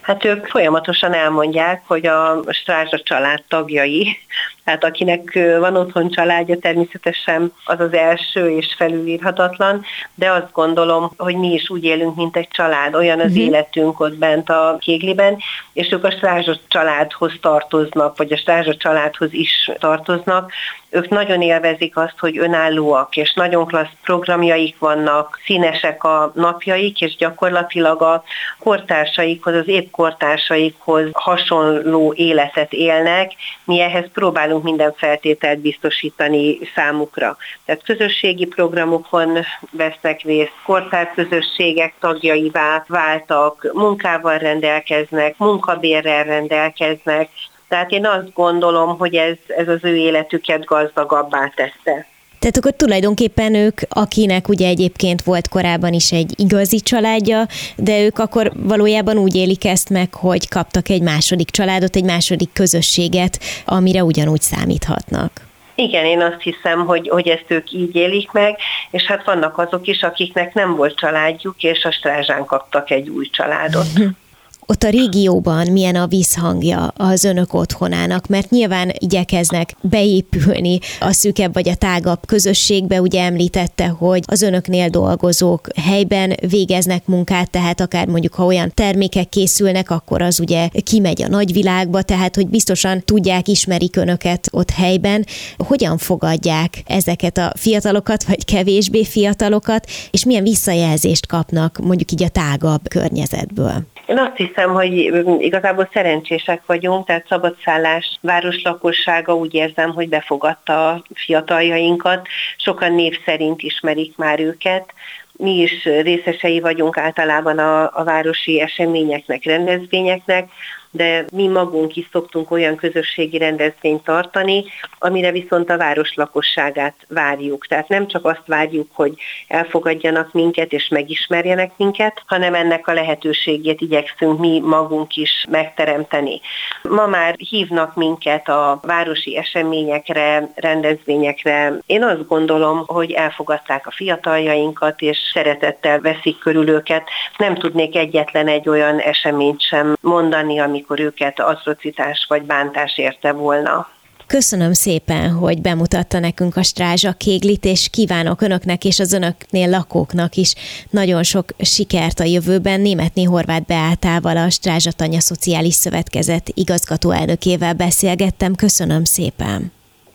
Hát 0.01 0.25
ők 0.25 0.45
folyamatosan 0.47 1.13
elmondják, 1.13 1.83
hogy 1.87 2.05
a 2.05 2.43
Strázsa 2.47 3.01
család 3.03 3.43
tagjai, 3.47 4.17
tehát 4.63 4.83
akinek 4.83 5.39
van 5.59 5.75
otthon 5.75 6.09
családja, 6.09 6.57
természetesen 6.57 7.53
az 7.65 7.79
az 7.79 7.93
első 7.93 8.49
és 8.49 8.73
felülírhatatlan, 8.77 9.83
de 10.15 10.31
azt 10.31 10.51
gondolom, 10.51 11.11
hogy 11.17 11.35
mi 11.35 11.53
is 11.53 11.69
úgy 11.69 11.83
élünk, 11.83 12.15
mint 12.15 12.37
egy 12.37 12.47
család, 12.47 12.95
olyan 12.95 13.19
az 13.19 13.31
uh-huh. 13.31 13.43
életünk 13.43 13.99
ott 13.99 14.17
bent 14.17 14.49
a 14.49 14.77
Kégliben, 14.79 15.37
és 15.73 15.91
ők 15.91 16.03
a 16.03 16.11
Strázsa 16.11 16.57
családhoz 16.67 17.33
tartoznak, 17.41 18.17
vagy 18.17 18.31
a 18.31 18.37
Strázsa 18.37 18.75
családhoz 18.75 19.33
is 19.33 19.71
tartoznak, 19.79 20.51
ők 20.93 21.09
nagyon 21.09 21.41
élvezik 21.41 21.97
azt, 21.97 22.19
hogy 22.19 22.37
önállóak, 22.37 23.15
és 23.15 23.33
nagyon 23.33 23.65
klassz 23.65 23.97
programjaik 24.03 24.79
vannak, 24.79 25.39
színesek 25.45 26.03
a 26.03 26.31
napjaik, 26.35 27.01
és 27.01 27.15
gyakorlatilag 27.15 28.01
a 28.01 28.23
kortársaikhoz, 28.59 29.53
az 29.55 29.67
épp 29.67 29.91
kortársaikhoz 29.91 31.09
hasonló 31.13 32.13
életet 32.15 32.73
élnek. 32.73 33.31
Mi 33.63 33.81
ehhez 33.81 34.05
próbálunk 34.13 34.52
minden 34.61 34.93
feltételt 34.95 35.59
biztosítani 35.59 36.57
számukra. 36.75 37.37
Tehát 37.65 37.83
közösségi 37.83 38.45
programokon 38.45 39.37
vesznek 39.71 40.21
részt, 40.21 40.53
kortárközösségek 40.65 41.93
tagjaivá 41.99 42.83
váltak, 42.87 43.71
munkával 43.73 44.37
rendelkeznek, 44.37 45.37
munkabérrel 45.37 46.23
rendelkeznek, 46.23 47.29
tehát 47.67 47.91
én 47.91 48.05
azt 48.05 48.33
gondolom, 48.33 48.97
hogy 48.97 49.15
ez, 49.15 49.37
ez 49.47 49.67
az 49.67 49.79
ő 49.81 49.95
életüket 49.95 50.65
gazdagabbá 50.65 51.51
tette. 51.55 52.12
Tehát 52.43 52.57
akkor 52.57 52.73
tulajdonképpen 52.73 53.55
ők, 53.55 53.79
akinek 53.89 54.47
ugye 54.47 54.67
egyébként 54.67 55.21
volt 55.21 55.47
korábban 55.47 55.93
is 55.93 56.11
egy 56.11 56.33
igazi 56.35 56.79
családja, 56.79 57.45
de 57.75 58.01
ők 58.01 58.19
akkor 58.19 58.51
valójában 58.55 59.17
úgy 59.17 59.35
élik 59.35 59.65
ezt 59.65 59.89
meg, 59.89 60.13
hogy 60.13 60.49
kaptak 60.49 60.89
egy 60.89 61.01
második 61.01 61.49
családot, 61.49 61.95
egy 61.95 62.03
második 62.03 62.49
közösséget, 62.53 63.39
amire 63.65 64.03
ugyanúgy 64.03 64.41
számíthatnak. 64.41 65.31
Igen, 65.75 66.05
én 66.05 66.21
azt 66.21 66.41
hiszem, 66.41 66.85
hogy, 66.85 67.09
hogy 67.09 67.27
ezt 67.27 67.45
ők 67.47 67.71
így 67.71 67.95
élik 67.95 68.31
meg, 68.31 68.57
és 68.91 69.03
hát 69.03 69.25
vannak 69.25 69.57
azok 69.57 69.87
is, 69.87 70.01
akiknek 70.01 70.53
nem 70.53 70.75
volt 70.75 70.95
családjuk, 70.95 71.63
és 71.63 71.83
a 71.83 71.91
strázsán 71.91 72.45
kaptak 72.45 72.91
egy 72.91 73.09
új 73.09 73.29
családot. 73.29 73.87
ott 74.67 74.83
a 74.83 74.89
régióban 74.89 75.67
milyen 75.67 75.95
a 75.95 76.07
vízhangja 76.07 76.87
az 76.87 77.23
önök 77.23 77.53
otthonának, 77.53 78.27
mert 78.27 78.49
nyilván 78.49 78.91
igyekeznek 78.97 79.75
beépülni 79.81 80.79
a 80.99 81.11
szűkebb 81.11 81.53
vagy 81.53 81.69
a 81.69 81.75
tágabb 81.75 82.25
közösségbe, 82.25 83.01
ugye 83.01 83.21
említette, 83.21 83.87
hogy 83.87 84.23
az 84.25 84.41
önöknél 84.41 84.89
dolgozók 84.89 85.67
helyben 85.75 86.35
végeznek 86.49 87.05
munkát, 87.05 87.49
tehát 87.49 87.81
akár 87.81 88.07
mondjuk, 88.07 88.33
ha 88.33 88.45
olyan 88.45 88.71
termékek 88.73 89.29
készülnek, 89.29 89.89
akkor 89.89 90.21
az 90.21 90.39
ugye 90.39 90.67
kimegy 90.83 91.21
a 91.21 91.27
nagyvilágba, 91.27 92.01
tehát 92.01 92.35
hogy 92.35 92.47
biztosan 92.47 93.01
tudják, 93.05 93.47
ismerik 93.47 93.95
önöket 93.95 94.47
ott 94.51 94.69
helyben. 94.69 95.25
Hogyan 95.57 95.97
fogadják 95.97 96.83
ezeket 96.85 97.37
a 97.37 97.51
fiatalokat, 97.55 98.23
vagy 98.23 98.45
kevésbé 98.45 99.03
fiatalokat, 99.03 99.89
és 100.11 100.25
milyen 100.25 100.43
visszajelzést 100.43 101.27
kapnak 101.27 101.79
mondjuk 101.83 102.11
így 102.11 102.23
a 102.23 102.29
tágabb 102.29 102.87
környezetből? 102.87 103.92
Én 104.13 104.19
azt 104.19 104.35
hiszem, 104.35 104.73
hogy 104.73 104.93
igazából 105.39 105.89
szerencsések 105.93 106.61
vagyunk, 106.65 107.05
tehát 107.05 107.27
szabadszállás 107.27 108.17
városlakossága 108.21 109.35
úgy 109.35 109.53
érzem, 109.53 109.93
hogy 109.93 110.09
befogadta 110.09 110.89
a 110.89 111.03
fiataljainkat, 111.13 112.27
sokan 112.57 112.93
név 112.93 113.19
szerint 113.25 113.61
ismerik 113.61 114.17
már 114.17 114.39
őket, 114.39 114.93
mi 115.31 115.61
is 115.61 115.83
részesei 115.83 116.59
vagyunk 116.59 116.97
általában 116.97 117.57
a, 117.57 117.99
a 117.99 118.03
városi 118.03 118.61
eseményeknek, 118.61 119.43
rendezvényeknek, 119.43 120.49
de 120.93 121.25
mi 121.31 121.47
magunk 121.47 121.95
is 121.95 122.09
szoktunk 122.11 122.51
olyan 122.51 122.75
közösségi 122.75 123.37
rendezvényt 123.37 124.03
tartani, 124.03 124.63
amire 124.99 125.31
viszont 125.31 125.69
a 125.69 125.77
város 125.77 126.13
lakosságát 126.15 126.95
várjuk. 127.07 127.67
Tehát 127.67 127.87
nem 127.87 128.07
csak 128.07 128.25
azt 128.25 128.45
várjuk, 128.45 128.87
hogy 128.93 129.13
elfogadjanak 129.47 130.33
minket 130.33 130.71
és 130.71 130.87
megismerjenek 130.87 131.71
minket, 131.77 132.21
hanem 132.25 132.53
ennek 132.53 132.87
a 132.87 132.93
lehetőségét 132.93 133.81
igyekszünk 133.81 134.39
mi 134.39 134.59
magunk 134.59 135.15
is 135.15 135.45
megteremteni. 135.49 136.41
Ma 136.81 137.07
már 137.07 137.35
hívnak 137.37 137.95
minket 137.95 138.49
a 138.49 138.79
városi 138.81 139.37
eseményekre, 139.37 140.51
rendezvényekre. 140.55 141.73
Én 141.85 142.03
azt 142.03 142.27
gondolom, 142.27 142.83
hogy 142.85 143.11
elfogadták 143.11 143.87
a 143.87 143.91
fiataljainkat, 143.91 145.01
és 145.01 145.17
szeretettel 145.33 145.99
veszik 145.99 146.39
körül 146.39 146.69
őket. 146.69 147.09
Nem 147.37 147.55
tudnék 147.55 147.95
egyetlen 147.95 148.47
egy 148.47 148.69
olyan 148.69 148.99
eseményt 148.99 149.61
sem 149.61 149.95
mondani, 150.01 150.59
ami 150.59 150.82
amikor 150.83 151.05
őket 151.05 151.39
atrocitás 151.39 152.25
vagy 152.29 152.43
bántás 152.43 152.97
érte 152.97 153.31
volna. 153.31 153.87
Köszönöm 154.27 154.73
szépen, 154.73 155.31
hogy 155.31 155.61
bemutatta 155.61 156.19
nekünk 156.19 156.55
a 156.55 156.63
Strázsa 156.63 157.11
Kéglit, 157.11 157.65
és 157.65 157.89
kívánok 157.89 158.41
önöknek 158.41 158.83
és 158.83 158.99
az 158.99 159.13
önöknél 159.13 159.69
lakóknak 159.69 160.35
is 160.35 160.53
nagyon 160.89 161.23
sok 161.23 161.45
sikert 161.59 162.19
a 162.19 162.23
jövőben. 162.23 162.81
Németné 162.81 163.23
Horváth 163.23 163.65
Beátával, 163.65 164.37
a 164.37 164.49
Strázsa 164.49 164.91
Tanya 164.91 165.19
Szociális 165.19 165.73
Szövetkezet 165.73 166.51
igazgató 166.53 167.11
elnökével 167.11 167.73
beszélgettem. 167.73 168.55
Köszönöm 168.55 169.03
szépen. 169.03 169.71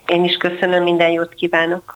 Én 0.07 0.23
is 0.23 0.35
köszönöm, 0.35 0.83
minden 0.83 1.09
jót 1.09 1.33
kívánok. 1.33 1.93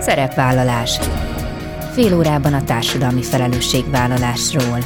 Szerepvállalás 0.00 0.98
fél 1.92 2.16
órában 2.16 2.54
a 2.54 2.64
társadalmi 2.64 3.22
felelősségvállalásról. 3.22 4.78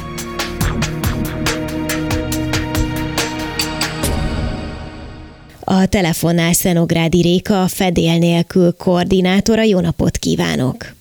A 5.59 5.85
telefonnál 5.85 6.53
Szenográdi 6.53 7.21
Réka, 7.21 7.63
a 7.63 7.67
Fedél 7.67 8.17
nélkül 8.17 8.73
koordinátora. 8.77 9.63
Jó 9.63 9.79
napot 9.79 10.17
kívánok! 10.17 10.94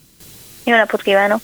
Jó 0.64 0.76
napot 0.76 1.02
kívánok! 1.02 1.40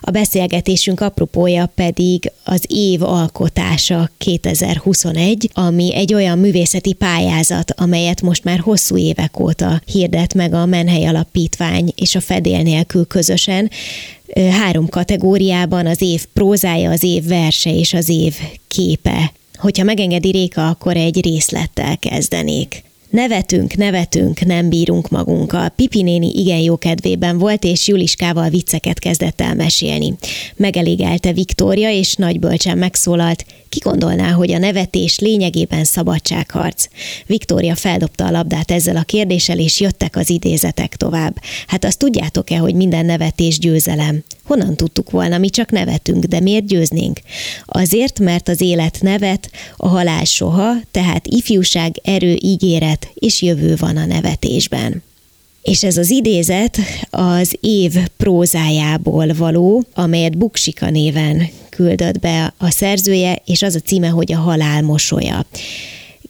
A 0.00 0.10
beszélgetésünk 0.10 1.00
apropója 1.00 1.66
pedig 1.74 2.32
az 2.44 2.64
év 2.66 3.02
alkotása 3.02 4.10
2021, 4.18 5.50
ami 5.54 5.94
egy 5.94 6.14
olyan 6.14 6.38
művészeti 6.38 6.92
pályázat, 6.92 7.70
amelyet 7.76 8.22
most 8.22 8.44
már 8.44 8.58
hosszú 8.58 8.96
évek 8.96 9.40
óta 9.40 9.80
hirdet 9.86 10.34
meg 10.34 10.54
a 10.54 10.66
Menhely 10.66 11.06
Alapítvány 11.06 11.92
és 11.96 12.14
a 12.14 12.20
Fedél 12.20 12.62
nélkül 12.62 13.06
közösen 13.06 13.70
három 14.50 14.88
kategóriában 14.88 15.86
az 15.86 16.02
év 16.02 16.24
prózája, 16.32 16.90
az 16.90 17.02
év 17.02 17.26
verse 17.26 17.70
és 17.70 17.92
az 17.92 18.08
év 18.08 18.36
képe. 18.68 19.32
Hogyha 19.54 19.84
megengedi 19.84 20.30
Réka, 20.30 20.68
akkor 20.68 20.96
egy 20.96 21.24
részlettel 21.24 21.98
kezdenék. 21.98 22.84
Nevetünk, 23.14 23.76
nevetünk, 23.76 24.44
nem 24.44 24.68
bírunk 24.68 25.08
magunkkal. 25.08 25.68
Pipi 25.68 26.02
néni 26.02 26.32
igen 26.34 26.58
jó 26.58 26.76
kedvében 26.76 27.38
volt, 27.38 27.64
és 27.64 27.88
Juliskával 27.88 28.48
vicceket 28.48 28.98
kezdett 28.98 29.40
el 29.40 29.54
mesélni. 29.54 30.14
Megelégelte 30.56 31.32
Viktória, 31.32 31.90
és 31.90 32.14
nagy 32.14 32.38
bölcsen 32.38 32.78
megszólalt, 32.78 33.44
ki 33.68 33.80
gondolná, 33.80 34.30
hogy 34.30 34.52
a 34.52 34.58
nevetés 34.58 35.18
lényegében 35.18 35.84
szabadságharc? 35.84 36.86
Viktória 37.26 37.74
feldobta 37.74 38.26
a 38.26 38.30
labdát 38.30 38.70
ezzel 38.70 38.96
a 38.96 39.02
kérdéssel, 39.02 39.58
és 39.58 39.80
jöttek 39.80 40.16
az 40.16 40.30
idézetek 40.30 40.96
tovább. 40.96 41.36
Hát 41.66 41.84
azt 41.84 41.98
tudjátok-e, 41.98 42.56
hogy 42.56 42.74
minden 42.74 43.06
nevetés 43.06 43.58
győzelem? 43.58 44.24
Honnan 44.44 44.76
tudtuk 44.76 45.10
volna, 45.10 45.38
mi 45.38 45.48
csak 45.48 45.70
nevetünk, 45.70 46.24
de 46.24 46.40
miért 46.40 46.66
győznénk? 46.66 47.20
Azért, 47.64 48.18
mert 48.18 48.48
az 48.48 48.60
élet 48.60 48.98
nevet, 49.00 49.50
a 49.76 49.88
halál 49.88 50.24
soha, 50.24 50.72
tehát 50.90 51.26
ifjúság, 51.26 52.00
erő, 52.02 52.36
ígéret 52.40 53.03
és 53.14 53.42
jövő 53.42 53.74
van 53.78 53.96
a 53.96 54.04
nevetésben. 54.04 55.02
És 55.62 55.82
ez 55.84 55.96
az 55.96 56.10
idézet 56.10 56.78
az 57.10 57.56
év 57.60 57.94
prózájából 58.16 59.26
való, 59.36 59.84
amelyet 59.94 60.38
Buksika 60.38 60.90
néven 60.90 61.48
küldött 61.70 62.18
be 62.20 62.54
a 62.58 62.70
szerzője, 62.70 63.42
és 63.44 63.62
az 63.62 63.74
a 63.74 63.80
címe, 63.80 64.08
hogy 64.08 64.32
a 64.32 64.38
halál 64.38 64.82
mosolya 64.82 65.46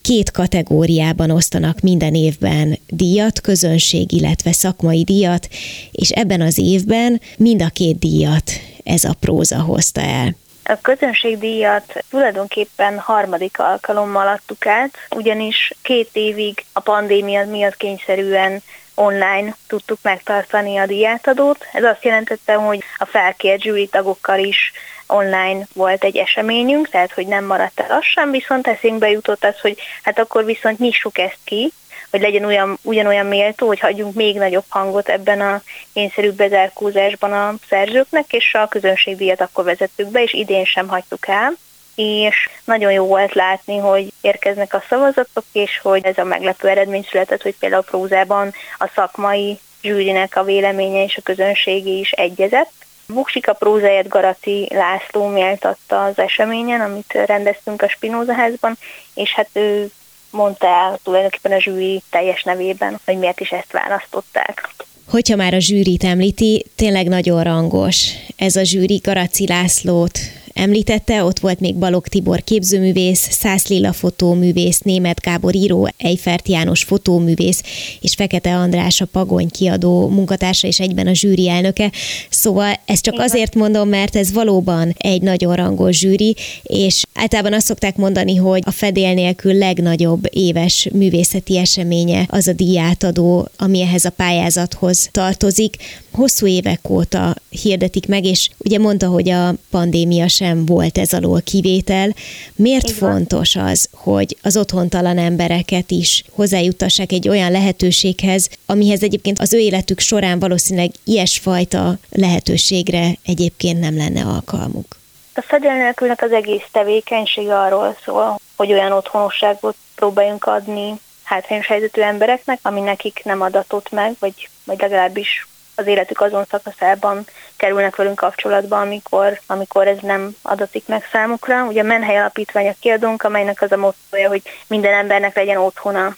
két 0.04 0.30
kategóriában 0.30 1.30
osztanak 1.30 1.80
minden 1.80 2.14
évben 2.14 2.78
díjat, 2.88 3.40
közönség, 3.40 4.12
illetve 4.12 4.52
szakmai 4.52 5.02
díjat, 5.04 5.48
és 5.92 6.10
ebben 6.10 6.40
az 6.40 6.58
évben 6.58 7.20
mind 7.36 7.62
a 7.62 7.68
két 7.68 7.98
díjat 7.98 8.50
ez 8.82 9.04
a 9.04 9.12
próza 9.20 9.60
hozta 9.60 10.00
el. 10.00 10.36
A 10.64 10.78
közönségdíjat 10.82 12.04
tulajdonképpen 12.10 12.98
harmadik 12.98 13.58
alkalommal 13.58 14.28
adtuk 14.28 14.66
át, 14.66 14.98
ugyanis 15.10 15.72
két 15.82 16.08
évig 16.12 16.64
a 16.72 16.80
pandémia 16.80 17.46
miatt 17.46 17.76
kényszerűen 17.76 18.62
online 18.94 19.56
tudtuk 19.66 19.98
megtartani 20.02 20.76
a 20.76 20.86
díjátadót. 20.86 21.64
Ez 21.72 21.84
azt 21.84 22.04
jelentette, 22.04 22.54
hogy 22.54 22.84
a 22.98 23.04
felkért 23.04 23.62
zsűri 23.62 23.86
tagokkal 23.86 24.38
is 24.38 24.72
online 25.06 25.66
volt 25.72 26.04
egy 26.04 26.16
eseményünk, 26.16 26.88
tehát 26.88 27.12
hogy 27.12 27.26
nem 27.26 27.44
maradt 27.44 27.80
el 27.80 27.90
az 27.90 28.04
sem, 28.04 28.30
viszont 28.30 28.66
eszünkbe 28.66 29.10
jutott 29.10 29.44
az, 29.44 29.60
hogy 29.60 29.78
hát 30.02 30.18
akkor 30.18 30.44
viszont 30.44 30.78
nyissuk 30.78 31.18
ezt 31.18 31.38
ki, 31.44 31.72
hogy 32.14 32.22
legyen 32.22 32.44
olyan, 32.44 32.78
ugyanolyan 32.82 33.26
méltó, 33.26 33.66
hogy 33.66 33.80
hagyjunk 33.80 34.14
még 34.14 34.36
nagyobb 34.36 34.64
hangot 34.68 35.08
ebben 35.08 35.40
a 35.40 35.62
kényszerű 35.92 36.30
bezárkózásban 36.30 37.32
a 37.32 37.54
szerzőknek, 37.68 38.32
és 38.32 38.54
a 38.54 38.68
közönségdíjat 38.68 39.40
akkor 39.40 39.64
vezettük 39.64 40.10
be, 40.10 40.22
és 40.22 40.32
idén 40.32 40.64
sem 40.64 40.88
hagytuk 40.88 41.28
el 41.28 41.52
és 41.94 42.48
nagyon 42.64 42.92
jó 42.92 43.06
volt 43.06 43.34
látni, 43.34 43.78
hogy 43.78 44.12
érkeznek 44.20 44.74
a 44.74 44.84
szavazatok, 44.88 45.44
és 45.52 45.78
hogy 45.82 46.04
ez 46.04 46.18
a 46.18 46.24
meglepő 46.24 46.68
eredmény 46.68 47.06
született, 47.10 47.42
hogy 47.42 47.56
például 47.58 47.82
a 47.86 47.90
prózában 47.90 48.52
a 48.78 48.90
szakmai 48.94 49.58
zsűrinek 49.82 50.36
a 50.36 50.44
véleménye 50.44 51.04
és 51.04 51.16
a 51.16 51.22
közönségi 51.22 51.98
is 51.98 52.10
egyezett. 52.10 52.72
Buksika 53.06 53.52
prózáját 53.52 54.08
Garati 54.08 54.68
László 54.70 55.26
méltatta 55.26 56.04
az 56.04 56.18
eseményen, 56.18 56.80
amit 56.80 57.12
rendeztünk 57.26 57.82
a 57.82 57.88
Spinoza 57.88 58.34
házban, 58.34 58.78
és 59.14 59.32
hát 59.32 59.48
ő 59.52 59.90
mondta 60.34 60.66
el 60.66 60.98
tulajdonképpen 61.02 61.52
a 61.52 61.60
zsűri 61.60 62.02
teljes 62.10 62.42
nevében, 62.42 63.00
hogy 63.04 63.18
miért 63.18 63.40
is 63.40 63.50
ezt 63.50 63.72
választották. 63.72 64.68
Hogyha 65.08 65.36
már 65.36 65.54
a 65.54 65.58
zsűrit 65.58 66.04
említi, 66.04 66.64
tényleg 66.76 67.08
nagyon 67.08 67.42
rangos. 67.42 68.08
Ez 68.36 68.56
a 68.56 68.62
zsűri 68.62 69.00
Garaci 69.02 69.46
Lászlót 69.46 70.18
említette, 70.54 71.24
ott 71.24 71.38
volt 71.38 71.60
még 71.60 71.74
Balog 71.74 72.08
Tibor 72.08 72.42
képzőművész, 72.42 73.28
Szász 73.30 73.66
Lilla 73.66 73.92
fotóművész, 73.92 74.78
Német 74.78 75.20
Gábor 75.20 75.54
író, 75.54 75.88
Eifert 75.96 76.48
János 76.48 76.82
fotóművész, 76.82 77.62
és 78.00 78.14
Fekete 78.14 78.56
András 78.56 79.00
a 79.00 79.04
Pagony 79.04 79.48
kiadó 79.48 80.08
munkatársa 80.08 80.66
és 80.66 80.80
egyben 80.80 81.06
a 81.06 81.14
zsűri 81.14 81.48
elnöke. 81.48 81.92
Szóval 82.30 82.80
ezt 82.86 83.02
csak 83.02 83.18
azért 83.18 83.54
mondom, 83.54 83.88
mert 83.88 84.16
ez 84.16 84.32
valóban 84.32 84.94
egy 84.98 85.22
nagyon 85.22 85.54
rangos 85.54 85.98
zsűri, 85.98 86.36
és 86.62 87.02
általában 87.14 87.52
azt 87.52 87.66
szokták 87.66 87.96
mondani, 87.96 88.36
hogy 88.36 88.62
a 88.64 88.70
fedél 88.70 89.14
nélkül 89.14 89.54
legnagyobb 89.54 90.26
éves 90.30 90.88
művészeti 90.92 91.58
eseménye 91.58 92.26
az 92.28 92.48
a 92.48 92.52
díjátadó, 92.52 93.48
ami 93.56 93.80
ehhez 93.80 94.04
a 94.04 94.10
pályázathoz 94.10 95.08
tartozik. 95.12 95.76
Hosszú 96.16 96.46
évek 96.46 96.88
óta 96.88 97.34
hirdetik 97.48 98.08
meg, 98.08 98.24
és 98.24 98.50
ugye 98.58 98.78
mondta, 98.78 99.06
hogy 99.06 99.28
a 99.30 99.52
pandémia 99.70 100.28
sem 100.28 100.66
volt 100.66 100.98
ez 100.98 101.12
alól 101.12 101.40
kivétel. 101.40 102.14
Miért 102.54 102.88
Igen. 102.88 102.98
fontos 102.98 103.56
az, 103.56 103.88
hogy 103.94 104.36
az 104.42 104.56
otthontalan 104.56 105.18
embereket 105.18 105.90
is 105.90 106.24
hozzájuttassák 106.30 107.12
egy 107.12 107.28
olyan 107.28 107.50
lehetőséghez, 107.50 108.48
amihez 108.66 109.02
egyébként 109.02 109.38
az 109.38 109.52
ő 109.52 109.58
életük 109.58 110.00
során 110.00 110.38
valószínűleg 110.38 110.90
ilyesfajta 111.04 111.94
lehetőségre 112.10 113.06
egyébként 113.24 113.80
nem 113.80 113.96
lenne 113.96 114.22
alkalmuk? 114.24 114.96
A 115.34 115.42
fedél 115.42 115.72
nélkülnek 115.72 116.22
az 116.22 116.32
egész 116.32 116.64
tevékenysége 116.72 117.58
arról 117.58 117.96
szól, 118.04 118.40
hogy 118.56 118.72
olyan 118.72 118.92
otthonosságot 118.92 119.76
próbáljunk 119.94 120.44
adni 120.44 120.94
hátrányos 121.22 121.66
helyzetű 121.66 122.00
embereknek, 122.00 122.58
ami 122.62 122.80
nekik 122.80 123.20
nem 123.24 123.40
adatott 123.40 123.90
meg, 123.90 124.14
vagy, 124.18 124.48
vagy 124.64 124.80
legalábbis 124.80 125.46
az 125.74 125.86
életük 125.86 126.20
azon 126.20 126.44
szakaszában 126.44 127.26
kerülnek 127.56 127.96
velünk 127.96 128.16
kapcsolatba, 128.16 128.80
amikor, 128.80 129.40
amikor 129.46 129.86
ez 129.88 129.98
nem 130.00 130.36
adatik 130.42 130.86
meg 130.86 131.08
számukra. 131.12 131.64
Ugye 131.64 131.80
a 131.80 131.84
Menhely 131.84 132.18
Alapítvány 132.18 132.68
a 132.68 132.74
kiadónk, 132.80 133.22
amelynek 133.22 133.62
az 133.62 133.72
a 133.72 133.76
mottoja, 133.76 134.28
hogy 134.28 134.42
minden 134.66 134.94
embernek 134.94 135.36
legyen 135.36 135.56
otthona. 135.56 136.16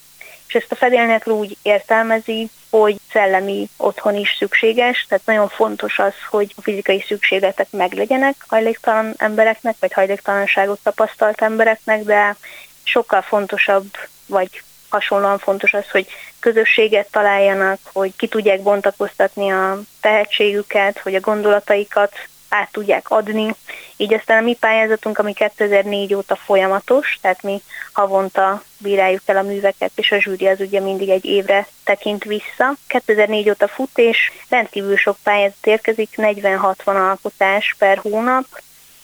És 0.48 0.54
ezt 0.54 0.72
a 0.72 0.76
fedélnek 0.76 1.26
úgy 1.26 1.56
értelmezi, 1.62 2.50
hogy 2.70 2.96
szellemi 3.12 3.68
otthon 3.76 4.14
is 4.14 4.36
szükséges, 4.38 5.06
tehát 5.08 5.26
nagyon 5.26 5.48
fontos 5.48 5.98
az, 5.98 6.14
hogy 6.30 6.52
a 6.56 6.62
fizikai 6.62 7.04
szükségletek 7.06 7.66
meglegyenek 7.70 8.34
hajléktalan 8.48 9.14
embereknek, 9.16 9.76
vagy 9.80 9.92
hajléktalanságot 9.92 10.78
tapasztalt 10.82 11.42
embereknek, 11.42 12.02
de 12.02 12.36
sokkal 12.82 13.22
fontosabb, 13.22 13.86
vagy 14.26 14.62
hasonlóan 14.88 15.38
fontos 15.38 15.74
az, 15.74 15.90
hogy 15.90 16.06
közösséget 16.40 17.10
találjanak, 17.10 17.78
hogy 17.92 18.16
ki 18.16 18.26
tudják 18.26 18.62
bontakoztatni 18.62 19.50
a 19.50 19.80
tehetségüket, 20.00 20.98
hogy 20.98 21.14
a 21.14 21.20
gondolataikat 21.20 22.12
át 22.48 22.72
tudják 22.72 23.10
adni. 23.10 23.54
Így 23.96 24.14
aztán 24.14 24.38
a 24.38 24.44
mi 24.44 24.54
pályázatunk, 24.54 25.18
ami 25.18 25.32
2004 25.32 26.14
óta 26.14 26.36
folyamatos, 26.36 27.18
tehát 27.20 27.42
mi 27.42 27.62
havonta 27.92 28.62
bíráljuk 28.78 29.22
el 29.24 29.36
a 29.36 29.42
műveket, 29.42 29.90
és 29.94 30.12
a 30.12 30.20
zsűri 30.20 30.46
az 30.46 30.60
ugye 30.60 30.80
mindig 30.80 31.08
egy 31.08 31.24
évre 31.24 31.66
tekint 31.84 32.24
vissza. 32.24 32.74
2004 32.86 33.50
óta 33.50 33.68
fut, 33.68 33.98
és 33.98 34.32
rendkívül 34.48 34.96
sok 34.96 35.16
pályázat 35.22 35.66
érkezik, 35.66 36.10
40-60 36.16 36.74
alkotás 36.84 37.74
per 37.78 37.98
hónap, 37.98 38.44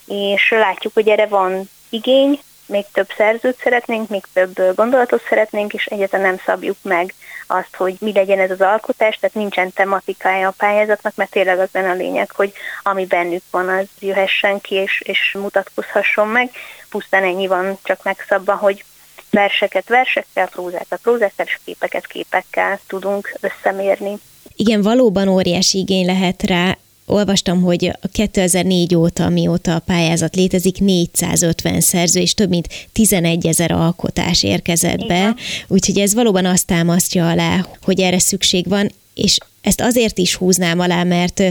és 0.07 0.51
látjuk, 0.51 0.95
hogy 0.95 1.09
erre 1.09 1.27
van 1.27 1.71
igény, 1.89 2.41
még 2.73 2.85
több 2.93 3.09
szerzőt 3.17 3.61
szeretnénk, 3.63 4.09
még 4.09 4.25
több 4.33 4.75
gondolatot 4.75 5.23
szeretnénk, 5.29 5.73
és 5.73 5.87
egyáltalán 5.87 6.27
nem 6.27 6.41
szabjuk 6.45 6.77
meg 6.83 7.15
azt, 7.47 7.77
hogy 7.77 7.95
mi 8.01 8.13
legyen 8.13 8.39
ez 8.39 8.51
az 8.51 8.61
alkotás, 8.61 9.17
tehát 9.17 9.35
nincsen 9.35 9.73
tematikája 9.73 10.49
a 10.49 10.55
pályázatnak, 10.57 11.15
mert 11.15 11.31
tényleg 11.31 11.59
az 11.59 11.69
benne 11.73 11.91
a 11.91 11.95
lényeg, 11.95 12.31
hogy 12.31 12.53
ami 12.83 13.07
bennük 13.07 13.43
van, 13.51 13.69
az 13.69 13.87
jöhessen 14.01 14.61
ki, 14.61 14.75
és, 14.75 15.03
és 15.05 15.37
mutatkozhasson 15.39 16.29
meg. 16.29 16.51
Pusztán 16.91 17.23
ennyi 17.23 17.47
van 17.47 17.79
csak 17.83 18.03
megszabva, 18.03 18.55
hogy 18.55 18.85
verseket 19.31 19.89
versekkel, 19.89 20.49
prózákat 20.49 21.01
prózákkal, 21.03 21.47
és 21.47 21.59
képeket 21.65 22.07
képekkel 22.07 22.81
tudunk 22.87 23.35
összemérni. 23.41 24.19
Igen, 24.57 24.83
valóban 24.83 25.29
óriási 25.29 25.79
igény 25.79 26.07
lehet 26.07 26.43
rá 26.43 26.77
olvastam, 27.07 27.63
hogy 27.63 27.97
a 28.01 28.09
2004 28.09 28.95
óta, 28.95 29.29
mióta 29.29 29.75
a 29.75 29.79
pályázat 29.79 30.37
létezik, 30.37 30.79
450 30.79 31.81
szerző 31.81 32.21
és 32.21 32.35
több 32.35 32.49
mint 32.49 32.69
11 32.93 33.47
ezer 33.47 33.71
alkotás 33.71 34.43
érkezett 34.43 35.07
be, 35.07 35.35
úgyhogy 35.69 35.99
ez 35.99 36.15
valóban 36.15 36.45
azt 36.45 36.67
támasztja 36.67 37.29
alá, 37.29 37.67
hogy 37.83 38.01
erre 38.01 38.19
szükség 38.19 38.69
van, 38.69 38.91
és 39.15 39.39
ezt 39.63 39.81
azért 39.81 40.19
is 40.19 40.35
húznám 40.35 40.79
alá, 40.79 41.03
mert 41.03 41.43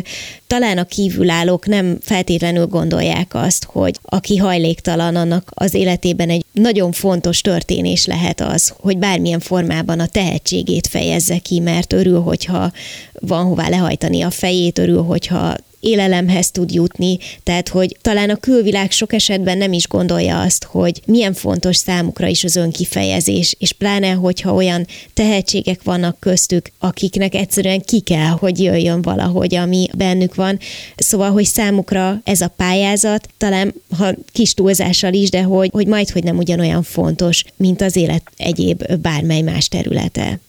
talán 0.47 0.77
a 0.77 0.83
kívülállók 0.83 1.65
nem 1.65 1.97
feltétlenül 2.01 2.65
gondolják 2.65 3.33
azt, 3.33 3.63
hogy 3.63 3.99
aki 4.01 4.37
hajléktalan, 4.37 5.15
annak 5.15 5.51
az 5.53 5.73
életében 5.73 6.29
egy 6.29 6.45
nagyon 6.51 6.91
fontos 6.91 7.41
történés 7.41 8.05
lehet 8.05 8.41
az, 8.41 8.73
hogy 8.79 8.97
bármilyen 8.97 9.39
formában 9.39 9.99
a 9.99 10.07
tehetségét 10.07 10.87
fejezze 10.87 11.37
ki, 11.37 11.59
mert 11.59 11.93
örül, 11.93 12.21
hogyha 12.21 12.71
van 13.13 13.45
hová 13.45 13.69
lehajtani 13.69 14.21
a 14.21 14.29
fejét, 14.29 14.77
örül, 14.77 15.03
hogyha 15.03 15.55
élelemhez 15.81 16.51
tud 16.51 16.73
jutni, 16.73 17.17
tehát 17.43 17.69
hogy 17.69 17.97
talán 18.01 18.29
a 18.29 18.35
külvilág 18.35 18.91
sok 18.91 19.13
esetben 19.13 19.57
nem 19.57 19.73
is 19.73 19.87
gondolja 19.87 20.41
azt, 20.41 20.63
hogy 20.63 21.01
milyen 21.05 21.33
fontos 21.33 21.75
számukra 21.77 22.27
is 22.27 22.43
az 22.43 22.55
önkifejezés, 22.55 23.55
és 23.59 23.71
pláne, 23.71 24.11
hogyha 24.11 24.53
olyan 24.53 24.87
tehetségek 25.13 25.83
vannak 25.83 26.19
köztük, 26.19 26.71
akiknek 26.79 27.35
egyszerűen 27.35 27.81
ki 27.81 27.99
kell, 27.99 28.29
hogy 28.29 28.63
jöjjön 28.63 29.01
valahogy, 29.01 29.55
ami 29.55 29.87
bennük 29.97 30.35
van. 30.35 30.59
Szóval, 30.95 31.31
hogy 31.31 31.45
számukra 31.45 32.21
ez 32.23 32.41
a 32.41 32.53
pályázat, 32.57 33.27
talán 33.37 33.73
ha 33.97 34.13
kis 34.31 34.53
túlzással 34.53 35.13
is, 35.13 35.29
de 35.29 35.41
hogy, 35.41 35.69
hogy 35.73 35.87
majd, 35.87 36.09
hogy 36.09 36.23
nem 36.23 36.37
ugyanolyan 36.37 36.83
fontos, 36.83 37.43
mint 37.57 37.81
az 37.81 37.95
élet 37.95 38.23
egyéb 38.37 38.95
bármely 38.95 39.41
más 39.41 39.67
területe. 39.67 40.39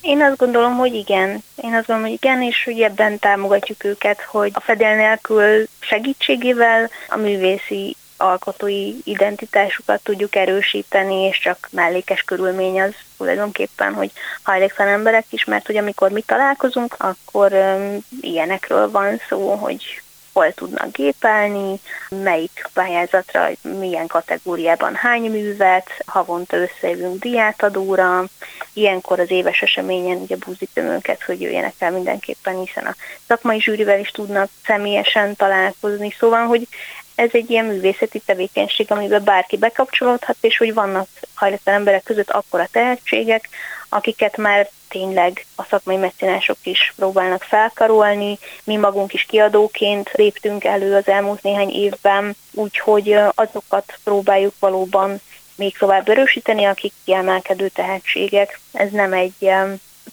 Én 0.00 0.22
azt 0.22 0.36
gondolom, 0.36 0.76
hogy 0.76 0.94
igen. 0.94 1.42
Én 1.56 1.74
azt 1.74 1.86
gondolom, 1.86 2.02
hogy 2.02 2.18
igen, 2.22 2.42
és 2.42 2.64
hogy 2.64 2.80
ebben 2.80 3.18
támogatjuk 3.18 3.84
őket, 3.84 4.20
hogy 4.20 4.50
a 4.54 4.60
fedél 4.60 4.94
nélkül 4.94 5.66
segítségével 5.80 6.90
a 7.08 7.16
művészi 7.16 7.96
alkotói 8.16 8.92
identitásukat 9.04 10.02
tudjuk 10.02 10.36
erősíteni, 10.36 11.14
és 11.14 11.38
csak 11.38 11.68
mellékes 11.70 12.22
körülmény 12.22 12.80
az 12.80 12.94
tulajdonképpen, 13.16 13.94
hogy 13.94 14.10
hajléktalan 14.42 14.92
emberek 14.92 15.24
is, 15.30 15.44
mert 15.44 15.66
hogy 15.66 15.76
amikor 15.76 16.10
mi 16.10 16.20
találkozunk, 16.20 16.94
akkor 16.98 17.52
um, 17.52 17.98
ilyenekről 18.20 18.90
van 18.90 19.20
szó, 19.28 19.54
hogy 19.54 20.02
hol 20.40 20.52
tudnak 20.52 20.92
gépelni, 20.92 21.80
melyik 22.08 22.68
pályázatra, 22.74 23.48
milyen 23.78 24.06
kategóriában 24.06 24.94
hány 24.94 25.30
művet, 25.30 25.90
havonta 26.06 26.56
összejövünk 26.56 27.22
diátadóra, 27.22 28.24
ilyenkor 28.72 29.20
az 29.20 29.30
éves 29.30 29.62
eseményen 29.62 30.16
ugye 30.16 30.36
búzítom 30.36 30.84
őket, 30.84 31.22
hogy 31.22 31.40
jöjjenek 31.40 31.74
el 31.78 31.90
mindenképpen, 31.90 32.60
hiszen 32.64 32.84
a 32.86 32.94
szakmai 33.26 33.60
zsűrivel 33.60 33.98
is 33.98 34.10
tudnak 34.10 34.50
személyesen 34.64 35.36
találkozni, 35.36 36.14
szóval, 36.18 36.46
hogy 36.46 36.66
ez 37.20 37.30
egy 37.32 37.50
ilyen 37.50 37.64
művészeti 37.64 38.18
tevékenység, 38.18 38.90
amiben 38.90 39.24
bárki 39.24 39.56
bekapcsolódhat, 39.56 40.36
és 40.40 40.56
hogy 40.56 40.74
vannak 40.74 41.08
hajléktalan 41.34 41.78
emberek 41.78 42.02
között 42.02 42.30
akkora 42.30 42.68
tehetségek, 42.72 43.48
akiket 43.88 44.36
már 44.36 44.70
tényleg 44.88 45.46
a 45.56 45.62
szakmai 45.62 45.96
mecenások 45.96 46.56
is 46.62 46.92
próbálnak 46.96 47.42
felkarolni. 47.42 48.38
Mi 48.64 48.76
magunk 48.76 49.12
is 49.12 49.24
kiadóként 49.24 50.10
léptünk 50.12 50.64
elő 50.64 50.94
az 50.94 51.08
elmúlt 51.08 51.42
néhány 51.42 51.70
évben, 51.70 52.36
úgyhogy 52.52 53.16
azokat 53.34 53.98
próbáljuk 54.04 54.54
valóban 54.58 55.20
még 55.56 55.78
tovább 55.78 56.08
erősíteni, 56.08 56.64
akik 56.64 56.92
kiemelkedő 57.04 57.68
tehetségek. 57.68 58.60
Ez 58.72 58.90
nem 58.90 59.12
egy 59.12 59.50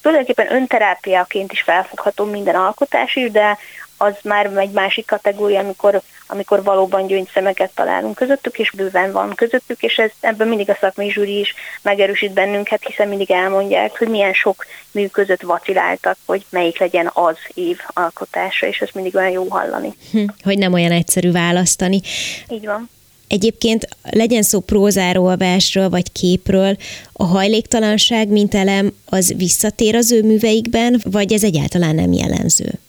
tulajdonképpen 0.02 0.54
önterápiaként 0.54 1.52
is 1.52 1.62
felfogható 1.62 2.26
minden 2.26 2.56
alkotás 2.56 3.16
is, 3.16 3.32
de 3.32 3.58
az 3.98 4.14
már 4.24 4.46
egy 4.56 4.72
másik 4.72 5.06
kategória, 5.06 5.60
amikor, 5.60 6.02
amikor 6.28 6.64
valóban 6.64 7.08
gyöngyszemeket 7.08 7.72
találunk 7.76 8.16
közöttük, 8.16 8.60
és 8.60 8.72
bőven 8.72 9.12
van 9.12 9.36
közöttük, 9.36 9.82
és 9.82 9.98
ez, 9.98 10.12
ebben 10.20 10.48
mindig 10.48 10.70
a 10.70 10.78
szakmai 10.80 11.12
zsűri 11.12 11.40
is 11.40 11.54
megerősít 11.82 12.34
bennünket, 12.34 12.84
hiszen 12.84 13.08
mindig 13.08 13.32
elmondják, 13.32 13.98
hogy 13.98 14.08
milyen 14.08 14.34
sok 14.34 14.66
mű 14.92 15.08
között 15.08 15.42
vaciláltak, 15.42 16.18
hogy 16.26 16.46
melyik 16.50 16.80
legyen 16.80 17.12
az 17.14 17.38
év 17.54 17.80
alkotása, 17.88 18.68
és 18.68 18.80
ez 18.80 18.90
mindig 18.94 19.16
olyan 19.16 19.32
jó 19.32 19.46
hallani. 19.50 19.94
Hm, 20.12 20.26
hogy 20.44 20.58
nem 20.58 20.74
olyan 20.74 20.92
egyszerű 20.92 21.32
választani. 21.32 22.02
Így 22.50 22.66
van. 22.66 22.90
Egyébként 23.28 23.88
legyen 24.04 24.42
szó 24.42 24.60
prózáról, 24.60 25.38
versről 25.38 25.90
vagy 25.90 26.12
képről, 26.12 26.78
a 27.14 27.24
hajléktalanság, 27.24 28.28
mint 28.28 28.56
elem, 28.56 28.94
az 29.06 29.34
visszatér 29.38 29.96
az 29.96 30.12
ő 30.12 30.24
műveikben, 30.24 31.02
vagy 31.04 31.34
ez 31.34 31.44
egyáltalán 31.44 31.96
nem 31.96 32.12
jellemző? 32.12 32.80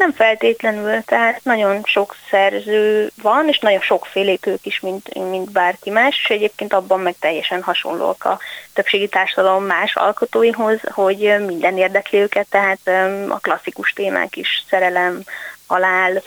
Nem 0.00 0.12
feltétlenül, 0.12 1.02
tehát 1.04 1.40
nagyon 1.44 1.80
sok 1.84 2.16
szerző 2.30 3.10
van, 3.22 3.48
és 3.48 3.58
nagyon 3.58 3.80
sokfélék 3.80 4.46
ők 4.46 4.66
is, 4.66 4.80
mint, 4.80 5.30
mint 5.30 5.52
bárki 5.52 5.90
más, 5.90 6.20
és 6.22 6.30
egyébként 6.30 6.72
abban 6.72 7.00
meg 7.00 7.14
teljesen 7.18 7.62
hasonlók 7.62 8.24
a 8.24 8.38
többségi 8.72 9.08
társadalom 9.08 9.64
más 9.64 9.94
alkotóihoz, 9.94 10.78
hogy 10.90 11.34
minden 11.46 11.78
érdekli 11.78 12.18
őket, 12.18 12.46
tehát 12.50 12.88
a 13.28 13.38
klasszikus 13.38 13.92
témák 13.92 14.36
is, 14.36 14.64
szerelem, 14.68 15.22
halál, 15.66 16.22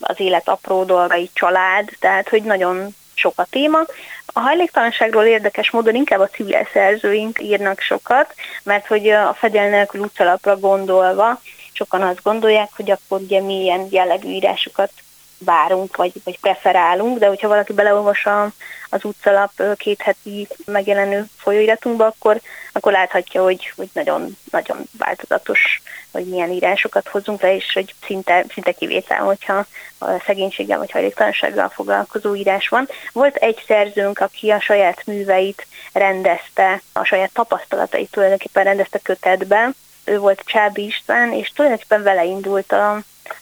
az 0.00 0.20
élet 0.20 0.48
apró 0.48 0.84
dolgai, 0.84 1.30
család, 1.32 1.88
tehát 2.00 2.28
hogy 2.28 2.42
nagyon 2.42 2.94
sok 3.14 3.32
a 3.36 3.46
téma. 3.50 3.78
A 4.26 4.40
hajléktalanságról 4.40 5.24
érdekes 5.24 5.70
módon 5.70 5.94
inkább 5.94 6.20
a 6.20 6.28
civil 6.28 6.68
szerzőink 6.72 7.40
írnak 7.42 7.80
sokat, 7.80 8.34
mert 8.62 8.86
hogy 8.86 9.08
a 9.08 9.34
fedél 9.34 9.68
nélkül 9.68 10.00
utcalapra 10.00 10.58
gondolva 10.58 11.40
sokan 11.76 12.02
azt 12.02 12.22
gondolják, 12.22 12.70
hogy 12.76 12.90
akkor 12.90 13.20
ugye 13.20 13.40
milyen 13.40 13.86
jellegű 13.90 14.28
írásokat 14.28 14.90
várunk, 15.38 15.96
vagy, 15.96 16.12
vagy 16.24 16.40
preferálunk, 16.40 17.18
de 17.18 17.26
hogyha 17.26 17.48
valaki 17.48 17.72
beleolvas 17.72 18.26
az 18.88 19.04
utcalap 19.04 19.50
két 19.76 20.00
heti 20.02 20.48
megjelenő 20.64 21.24
folyóiratunkba, 21.36 22.06
akkor, 22.06 22.40
akkor 22.72 22.92
láthatja, 22.92 23.42
hogy, 23.42 23.72
hogy 23.76 23.88
nagyon, 23.92 24.36
nagyon 24.50 24.76
változatos, 24.98 25.82
hogy 26.12 26.24
milyen 26.24 26.50
írásokat 26.50 27.08
hozunk 27.08 27.40
le, 27.40 27.54
és 27.54 27.72
hogy 27.72 27.94
szinte, 28.06 28.44
szinte 28.52 28.72
kivétel, 28.72 29.18
hogyha 29.18 29.66
a 29.98 30.22
szegénységgel 30.26 30.78
vagy 30.78 30.90
hajléktalansággal 30.90 31.68
foglalkozó 31.68 32.34
írás 32.34 32.68
van. 32.68 32.88
Volt 33.12 33.36
egy 33.36 33.62
szerzőnk, 33.66 34.18
aki 34.18 34.50
a 34.50 34.60
saját 34.60 35.06
műveit 35.06 35.66
rendezte, 35.92 36.82
a 36.92 37.04
saját 37.04 37.32
tapasztalatait 37.32 38.10
tulajdonképpen 38.10 38.64
rendezte 38.64 38.98
kötetbe, 38.98 39.70
ő 40.06 40.18
volt 40.18 40.42
Csábi 40.44 40.84
István, 40.84 41.32
és 41.32 41.48
tulajdonképpen 41.48 42.02
vele 42.02 42.24
indult 42.24 42.72
a, 42.72 42.90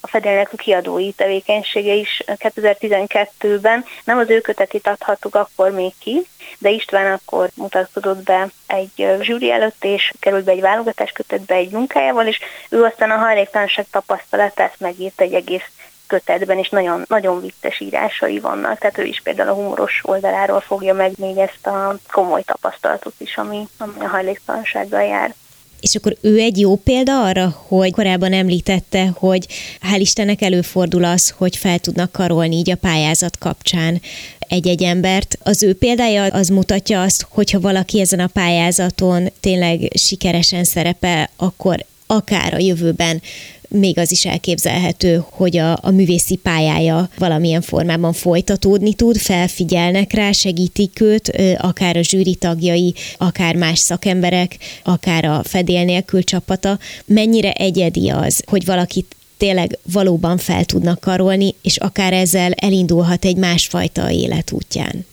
a 0.01 0.07
Fedélnek 0.07 0.53
a 0.53 0.57
kiadói 0.57 1.13
tevékenysége 1.13 1.93
is 1.93 2.23
2012-ben. 2.27 3.85
Nem 4.05 4.19
az 4.19 4.31
ő 4.31 4.41
kötetét 4.41 4.87
adhattuk 4.87 5.35
akkor 5.35 5.71
még 5.71 5.93
ki, 5.99 6.27
de 6.59 6.71
István 6.71 7.13
akkor 7.13 7.49
mutatkozott 7.55 8.23
be 8.23 8.49
egy 8.67 9.07
zsűri 9.21 9.51
előtt, 9.51 9.85
és 9.85 10.13
került 10.21 10.45
be 10.45 10.53
egy 10.53 10.61
válogatás 10.61 11.11
kötetbe 11.13 11.55
egy 11.55 11.71
munkájával, 11.71 12.27
és 12.27 12.41
ő 12.69 12.83
aztán 12.83 13.11
a 13.11 13.17
hajléktalanság 13.17 13.87
tapasztalatát 13.91 14.75
megírt 14.79 15.21
egy 15.21 15.35
egész 15.35 15.65
kötetben, 16.07 16.59
és 16.59 16.69
nagyon, 16.69 17.05
nagyon 17.09 17.41
vicces 17.41 17.81
írásai 17.81 18.41
vannak, 18.41 18.79
tehát 18.79 18.99
ő 18.99 19.05
is 19.05 19.21
például 19.21 19.49
a 19.49 19.55
humoros 19.55 20.01
oldaláról 20.03 20.61
fogja 20.61 20.95
meg 20.95 21.13
még 21.17 21.37
ezt 21.37 21.67
a 21.67 21.97
komoly 22.13 22.43
tapasztalatot 22.43 23.15
is, 23.19 23.37
ami, 23.37 23.69
ami 23.79 24.01
a 24.01 24.09
hajléktalansággal 24.09 25.03
jár. 25.03 25.35
És 25.85 25.95
akkor 25.95 26.17
ő 26.21 26.39
egy 26.39 26.59
jó 26.59 26.77
példa 26.77 27.25
arra, 27.25 27.65
hogy 27.67 27.93
korábban 27.93 28.33
említette, 28.33 29.07
hogy 29.15 29.47
hál' 29.81 30.01
Istennek 30.01 30.43
előfordul 30.43 31.05
az, 31.05 31.31
hogy 31.31 31.57
fel 31.57 31.79
tudnak 31.79 32.13
karolni 32.13 32.57
így 32.57 32.71
a 32.71 32.77
pályázat 32.77 33.39
kapcsán 33.39 34.01
egy-egy 34.39 34.83
embert. 34.83 35.39
Az 35.43 35.63
ő 35.63 35.75
példája 35.75 36.25
az 36.25 36.49
mutatja 36.49 37.03
azt, 37.03 37.27
hogyha 37.31 37.61
valaki 37.61 38.01
ezen 38.01 38.21
a 38.21 38.27
pályázaton 38.27 39.33
tényleg 39.41 39.93
sikeresen 39.95 40.65
szerepel, 40.65 41.31
akkor 41.37 41.85
akár 42.07 42.55
a 42.55 42.59
jövőben 42.59 43.23
még 43.69 43.99
az 43.99 44.11
is 44.11 44.25
elképzelhető, 44.27 45.25
hogy 45.31 45.57
a, 45.57 45.79
a 45.83 45.91
művészi 45.91 46.37
pályája 46.37 47.09
valamilyen 47.19 47.61
formában 47.63 48.13
folytatódni 48.13 48.95
tud, 48.95 49.17
felfigyelnek 49.17 50.13
rá, 50.13 50.33
segítik 50.33 51.01
őt, 51.01 51.33
akár 51.59 51.97
a 51.97 52.03
zsűri 52.03 52.35
tagjai, 52.35 52.95
akár 53.19 53.55
más 53.55 53.79
szakemberek, 53.79 54.57
akár 54.85 55.25
a 55.25 55.43
fedél 55.45 55.85
nélkül 55.85 56.23
csapata. 56.23 56.79
Mennyire 57.07 57.53
egyedi 57.53 58.11
az, 58.11 58.43
hogy 58.47 58.65
valakit 58.65 59.17
tényleg 59.37 59.79
valóban 59.93 60.39
fel 60.39 60.65
tudnak 60.65 61.01
karolni, 61.01 61.55
és 61.63 61.77
akár 61.77 62.13
ezzel 62.13 62.53
elindulhat 62.53 63.25
egy 63.25 63.37
másfajta 63.37 64.11
életútján. 64.11 65.07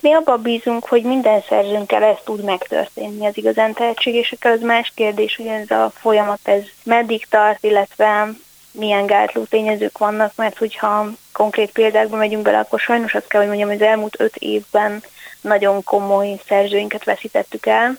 Mi 0.00 0.12
abban 0.12 0.42
bízunk, 0.42 0.86
hogy 0.86 1.02
minden 1.02 1.42
szerzőnkkel 1.48 2.02
ez 2.02 2.16
tud 2.24 2.44
megtörténni 2.44 3.26
az 3.26 3.36
igazán 3.36 3.72
tehetségesekkel, 3.72 4.52
az 4.52 4.60
más 4.60 4.92
kérdés, 4.94 5.36
hogy 5.36 5.46
ez 5.46 5.70
a 5.70 5.92
folyamat 5.94 6.40
ez 6.42 6.62
meddig 6.82 7.26
tart, 7.28 7.64
illetve 7.64 8.28
milyen 8.72 9.06
gátló 9.06 9.42
tényezők 9.42 9.98
vannak, 9.98 10.32
mert 10.36 10.58
hogyha 10.58 11.06
konkrét 11.32 11.70
példákba 11.70 12.16
megyünk 12.16 12.42
bele, 12.42 12.58
akkor 12.58 12.80
sajnos 12.80 13.14
azt 13.14 13.26
kell, 13.26 13.40
hogy 13.40 13.48
mondjam, 13.48 13.68
hogy 13.68 13.82
az 13.82 13.88
elmúlt 13.88 14.20
öt 14.20 14.36
évben 14.36 15.02
nagyon 15.40 15.84
komoly 15.84 16.40
szerzőinket 16.46 17.04
veszítettük 17.04 17.66
el. 17.66 17.98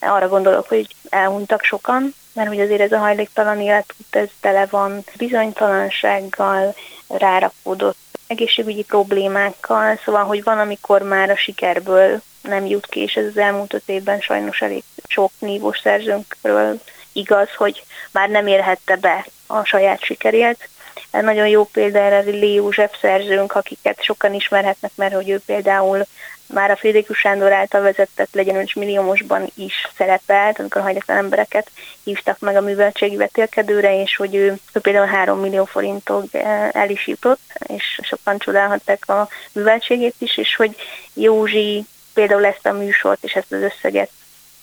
Arra 0.00 0.28
gondolok, 0.28 0.68
hogy 0.68 0.86
elhunytak 1.08 1.62
sokan, 1.62 2.14
mert 2.32 2.48
hogy 2.48 2.60
azért 2.60 2.80
ez 2.80 2.92
a 2.92 2.98
hajléktalan 2.98 3.60
életút, 3.60 4.06
ez 4.10 4.28
tele 4.40 4.66
van 4.66 5.04
bizonytalansággal, 5.16 6.74
rárakódott 7.18 7.96
egészségügyi 8.26 8.82
problémákkal, 8.82 10.00
szóval, 10.04 10.24
hogy 10.24 10.42
van, 10.42 10.58
amikor 10.58 11.02
már 11.02 11.30
a 11.30 11.36
sikerből 11.36 12.22
nem 12.42 12.66
jut 12.66 12.86
ki, 12.86 13.00
és 13.00 13.14
ez 13.14 13.24
az 13.24 13.36
elmúlt 13.36 13.74
öt 13.74 13.88
évben 13.88 14.20
sajnos 14.20 14.60
elég 14.60 14.82
sok 15.06 15.30
nívós 15.38 15.78
szerzőnkről 15.78 16.80
igaz, 17.12 17.48
hogy 17.56 17.84
már 18.12 18.28
nem 18.28 18.46
érhette 18.46 18.96
be 18.96 19.26
a 19.46 19.64
saját 19.64 20.02
sikerét. 20.02 20.68
Nagyon 21.10 21.48
jó 21.48 21.64
példa 21.64 21.98
erre 21.98 22.20
Lé 22.20 22.52
József 22.52 22.98
szerzőnk, 23.00 23.54
akiket 23.54 24.02
sokan 24.02 24.34
ismerhetnek, 24.34 24.90
mert 24.94 25.14
hogy 25.14 25.30
ő 25.30 25.40
például 25.46 26.06
már 26.52 26.70
a 26.70 26.76
Frédérikus 26.76 27.18
Sándor 27.18 27.52
által 27.52 27.80
vezetett 27.80 28.34
legyenős 28.34 28.74
milliómosban 28.74 29.50
is 29.54 29.74
szerepelt, 29.96 30.58
amikor 30.58 30.82
hajléktalan 30.82 31.24
embereket 31.24 31.70
hívtak 32.04 32.38
meg 32.38 32.56
a 32.56 32.60
műveltségi 32.60 33.16
vetélkedőre, 33.16 34.00
és 34.00 34.16
hogy 34.16 34.34
ő, 34.34 34.58
ő 34.72 34.80
például 34.80 35.06
3 35.06 35.38
millió 35.38 35.64
forintok 35.64 36.24
el 36.72 36.90
is 36.90 37.06
jutott, 37.06 37.40
és 37.66 38.00
sokan 38.02 38.38
csodálhatták 38.38 39.08
a 39.08 39.28
műveltségét 39.52 40.14
is, 40.18 40.36
és 40.36 40.56
hogy 40.56 40.76
Józsi 41.14 41.84
például 42.14 42.46
ezt 42.46 42.66
a 42.66 42.72
műsort 42.72 43.24
és 43.24 43.32
ezt 43.32 43.52
az 43.52 43.60
összeget 43.60 44.10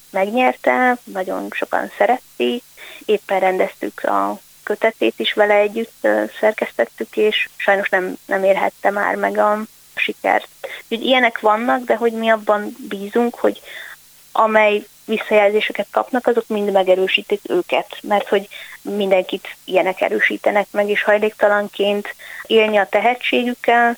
megnyerte, 0.09 0.97
nagyon 1.03 1.47
sokan 1.51 1.91
szerették, 1.97 2.63
éppen 3.05 3.39
rendeztük 3.39 4.03
a 4.03 4.39
kötetét 4.63 5.13
is 5.17 5.33
vele 5.33 5.53
együtt 5.53 6.07
szerkesztettük, 6.39 7.17
és 7.17 7.49
sajnos 7.55 7.89
nem, 7.89 8.17
nem 8.25 8.43
érhette 8.43 8.89
már 8.89 9.15
meg 9.15 9.37
a 9.37 9.61
sikert. 9.95 10.47
Úgyhogy 10.89 11.07
ilyenek 11.07 11.39
vannak, 11.39 11.83
de 11.83 11.95
hogy 11.95 12.11
mi 12.11 12.29
abban 12.29 12.75
bízunk, 12.89 13.35
hogy 13.35 13.61
amely 14.31 14.85
visszajelzéseket 15.05 15.87
kapnak, 15.91 16.27
azok 16.27 16.47
mind 16.47 16.71
megerősítik 16.71 17.41
őket, 17.49 17.97
mert 18.01 18.27
hogy 18.27 18.47
mindenkit 18.81 19.47
ilyenek 19.63 20.01
erősítenek 20.01 20.67
meg, 20.71 20.89
és 20.89 21.03
hajléktalanként 21.03 22.15
élni 22.45 22.77
a 22.77 22.87
tehetségükkel, 22.89 23.97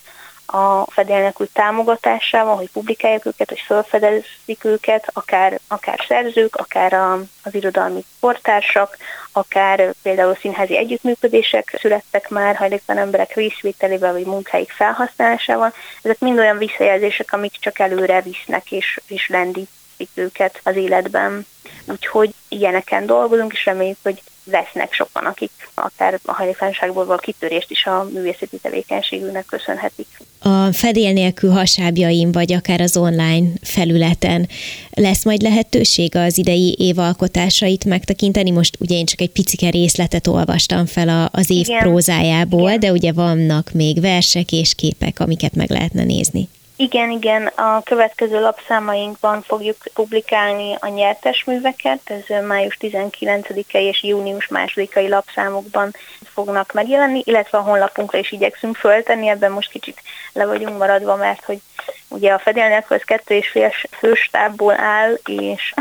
a 0.51 0.85
fedélnek 0.91 1.41
úgy 1.41 1.49
támogatásával, 1.53 2.55
hogy 2.55 2.69
publikálják 2.71 3.25
őket, 3.25 3.49
hogy 3.49 3.63
felfedezik 3.65 4.63
őket, 4.63 5.09
akár, 5.13 5.59
akár 5.67 6.05
szerzők, 6.07 6.55
akár 6.55 6.93
a, 6.93 7.13
az 7.43 7.55
irodalmi 7.55 8.03
portársak, 8.19 8.97
akár 9.31 9.93
például 10.01 10.37
színházi 10.39 10.77
együttműködések 10.77 11.77
születtek 11.79 12.29
már 12.29 12.55
hajléktalan 12.55 13.01
emberek 13.01 13.35
részvételével 13.35 14.11
vagy 14.11 14.25
munkáik 14.25 14.71
felhasználásával. 14.71 15.73
Ezek 16.01 16.19
mind 16.19 16.39
olyan 16.39 16.57
visszajelzések, 16.57 17.33
amik 17.33 17.53
csak 17.59 17.79
előre 17.79 18.21
visznek 18.21 18.71
és, 18.71 18.99
és 19.07 19.27
lendítik 19.27 20.09
őket 20.13 20.59
az 20.63 20.75
életben. 20.75 21.45
Úgyhogy 21.85 22.33
ilyeneken 22.47 23.05
dolgozunk, 23.05 23.53
és 23.53 23.65
reméljük, 23.65 23.97
hogy 24.03 24.21
lesznek 24.51 24.93
sokan, 24.93 25.25
akik 25.25 25.51
akár 25.73 26.19
a 26.25 26.33
hajléktalanságból 26.33 27.05
való 27.05 27.19
kitörést 27.19 27.71
is 27.71 27.85
a 27.85 28.07
művészeti 28.13 28.57
tevékenységünknek 28.57 29.45
köszönhetik. 29.45 30.07
A 30.39 30.73
fedél 30.73 31.13
nélkül 31.13 31.51
hasábjaim, 31.51 32.31
vagy 32.31 32.53
akár 32.53 32.81
az 32.81 32.97
online 32.97 33.47
felületen 33.61 34.47
lesz 34.93 35.25
majd 35.25 35.41
lehetőség 35.41 36.15
az 36.15 36.37
idei 36.37 36.75
évalkotásait 36.79 37.85
megtekinteni? 37.85 38.51
Most 38.51 38.77
ugye 38.79 38.95
én 38.95 39.05
csak 39.05 39.21
egy 39.21 39.31
picike 39.31 39.69
részletet 39.69 40.27
olvastam 40.27 40.85
fel 40.85 41.29
az 41.31 41.49
év 41.49 41.67
Igen. 41.67 41.79
prózájából, 41.79 42.67
Igen. 42.67 42.79
de 42.79 42.91
ugye 42.91 43.11
vannak 43.11 43.71
még 43.71 44.01
versek 44.01 44.51
és 44.51 44.75
képek, 44.75 45.19
amiket 45.19 45.55
meg 45.55 45.69
lehetne 45.69 46.03
nézni. 46.03 46.49
Igen, 46.81 47.09
igen, 47.09 47.45
a 47.47 47.81
következő 47.83 48.39
lapszámainkban 48.39 49.41
fogjuk 49.41 49.77
publikálni 49.93 50.75
a 50.79 50.87
nyertes 50.87 51.43
műveket, 51.43 51.99
ez 52.05 52.45
május 52.45 52.77
19-e 52.81 53.79
és 53.79 54.03
június 54.03 54.47
2-ai 54.51 55.09
lapszámokban 55.09 55.93
fognak 56.33 56.73
megjelenni, 56.73 57.21
illetve 57.25 57.57
a 57.57 57.61
honlapunkra 57.61 58.17
is 58.17 58.31
igyekszünk 58.31 58.75
föltenni, 58.75 59.27
ebben 59.27 59.51
most 59.51 59.71
kicsit 59.71 60.01
le 60.33 60.45
vagyunk 60.45 60.77
maradva, 60.77 61.15
mert 61.15 61.43
hogy 61.43 61.61
ugye 62.07 62.33
a 62.33 62.39
fedélnek 62.39 62.91
az 62.91 63.01
kettő 63.01 63.35
és 63.35 63.49
fél 63.49 63.71
főstábból 63.97 64.79
áll, 64.79 65.19
és 65.25 65.73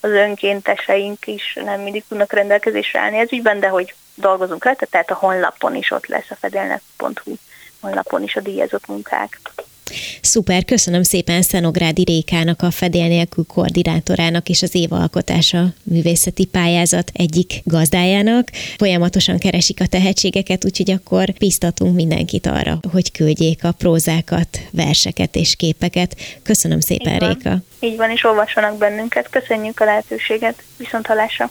az 0.00 0.10
önkénteseink 0.10 1.26
is 1.26 1.58
nem 1.64 1.80
mindig 1.80 2.04
tudnak 2.08 2.32
rendelkezésre 2.32 3.00
állni 3.00 3.18
ez 3.18 3.32
ügyben, 3.32 3.60
de 3.60 3.68
hogy 3.68 3.94
dolgozunk 4.14 4.64
rá, 4.64 4.72
tehát 4.72 5.10
a 5.10 5.14
honlapon 5.14 5.74
is 5.74 5.90
ott 5.90 6.06
lesz 6.06 6.30
a 6.30 6.36
fedélnek.hu 6.40 7.34
honlapon 7.80 8.22
is 8.22 8.36
a 8.36 8.40
díjazott 8.40 8.86
munkák. 8.86 9.40
Szuper, 10.20 10.64
köszönöm 10.64 11.02
szépen 11.02 11.42
Szenográdi 11.42 12.04
Rékának, 12.04 12.62
a 12.62 12.70
Fedél 12.70 13.08
nélkül 13.08 13.44
koordinátorának 13.44 14.48
és 14.48 14.62
az 14.62 14.74
évalkotása 14.74 15.66
művészeti 15.82 16.44
pályázat 16.44 17.10
egyik 17.14 17.60
gazdájának. 17.64 18.48
Folyamatosan 18.76 19.38
keresik 19.38 19.80
a 19.80 19.86
tehetségeket, 19.86 20.64
úgyhogy 20.64 20.90
akkor 20.90 21.32
biztatunk 21.38 21.94
mindenkit 21.94 22.46
arra, 22.46 22.78
hogy 22.92 23.12
küldjék 23.12 23.64
a 23.64 23.72
prózákat, 23.72 24.60
verseket 24.70 25.36
és 25.36 25.56
képeket. 25.56 26.16
Köszönöm 26.42 26.80
szépen, 26.80 27.14
Így 27.14 27.28
Réka. 27.28 27.56
Így 27.80 27.96
van, 27.96 28.10
és 28.10 28.24
olvassanak 28.24 28.78
bennünket. 28.78 29.28
Köszönjük 29.30 29.80
a 29.80 29.84
lehetőséget. 29.84 30.62
Viszont 30.76 31.06
hallásra. 31.06 31.50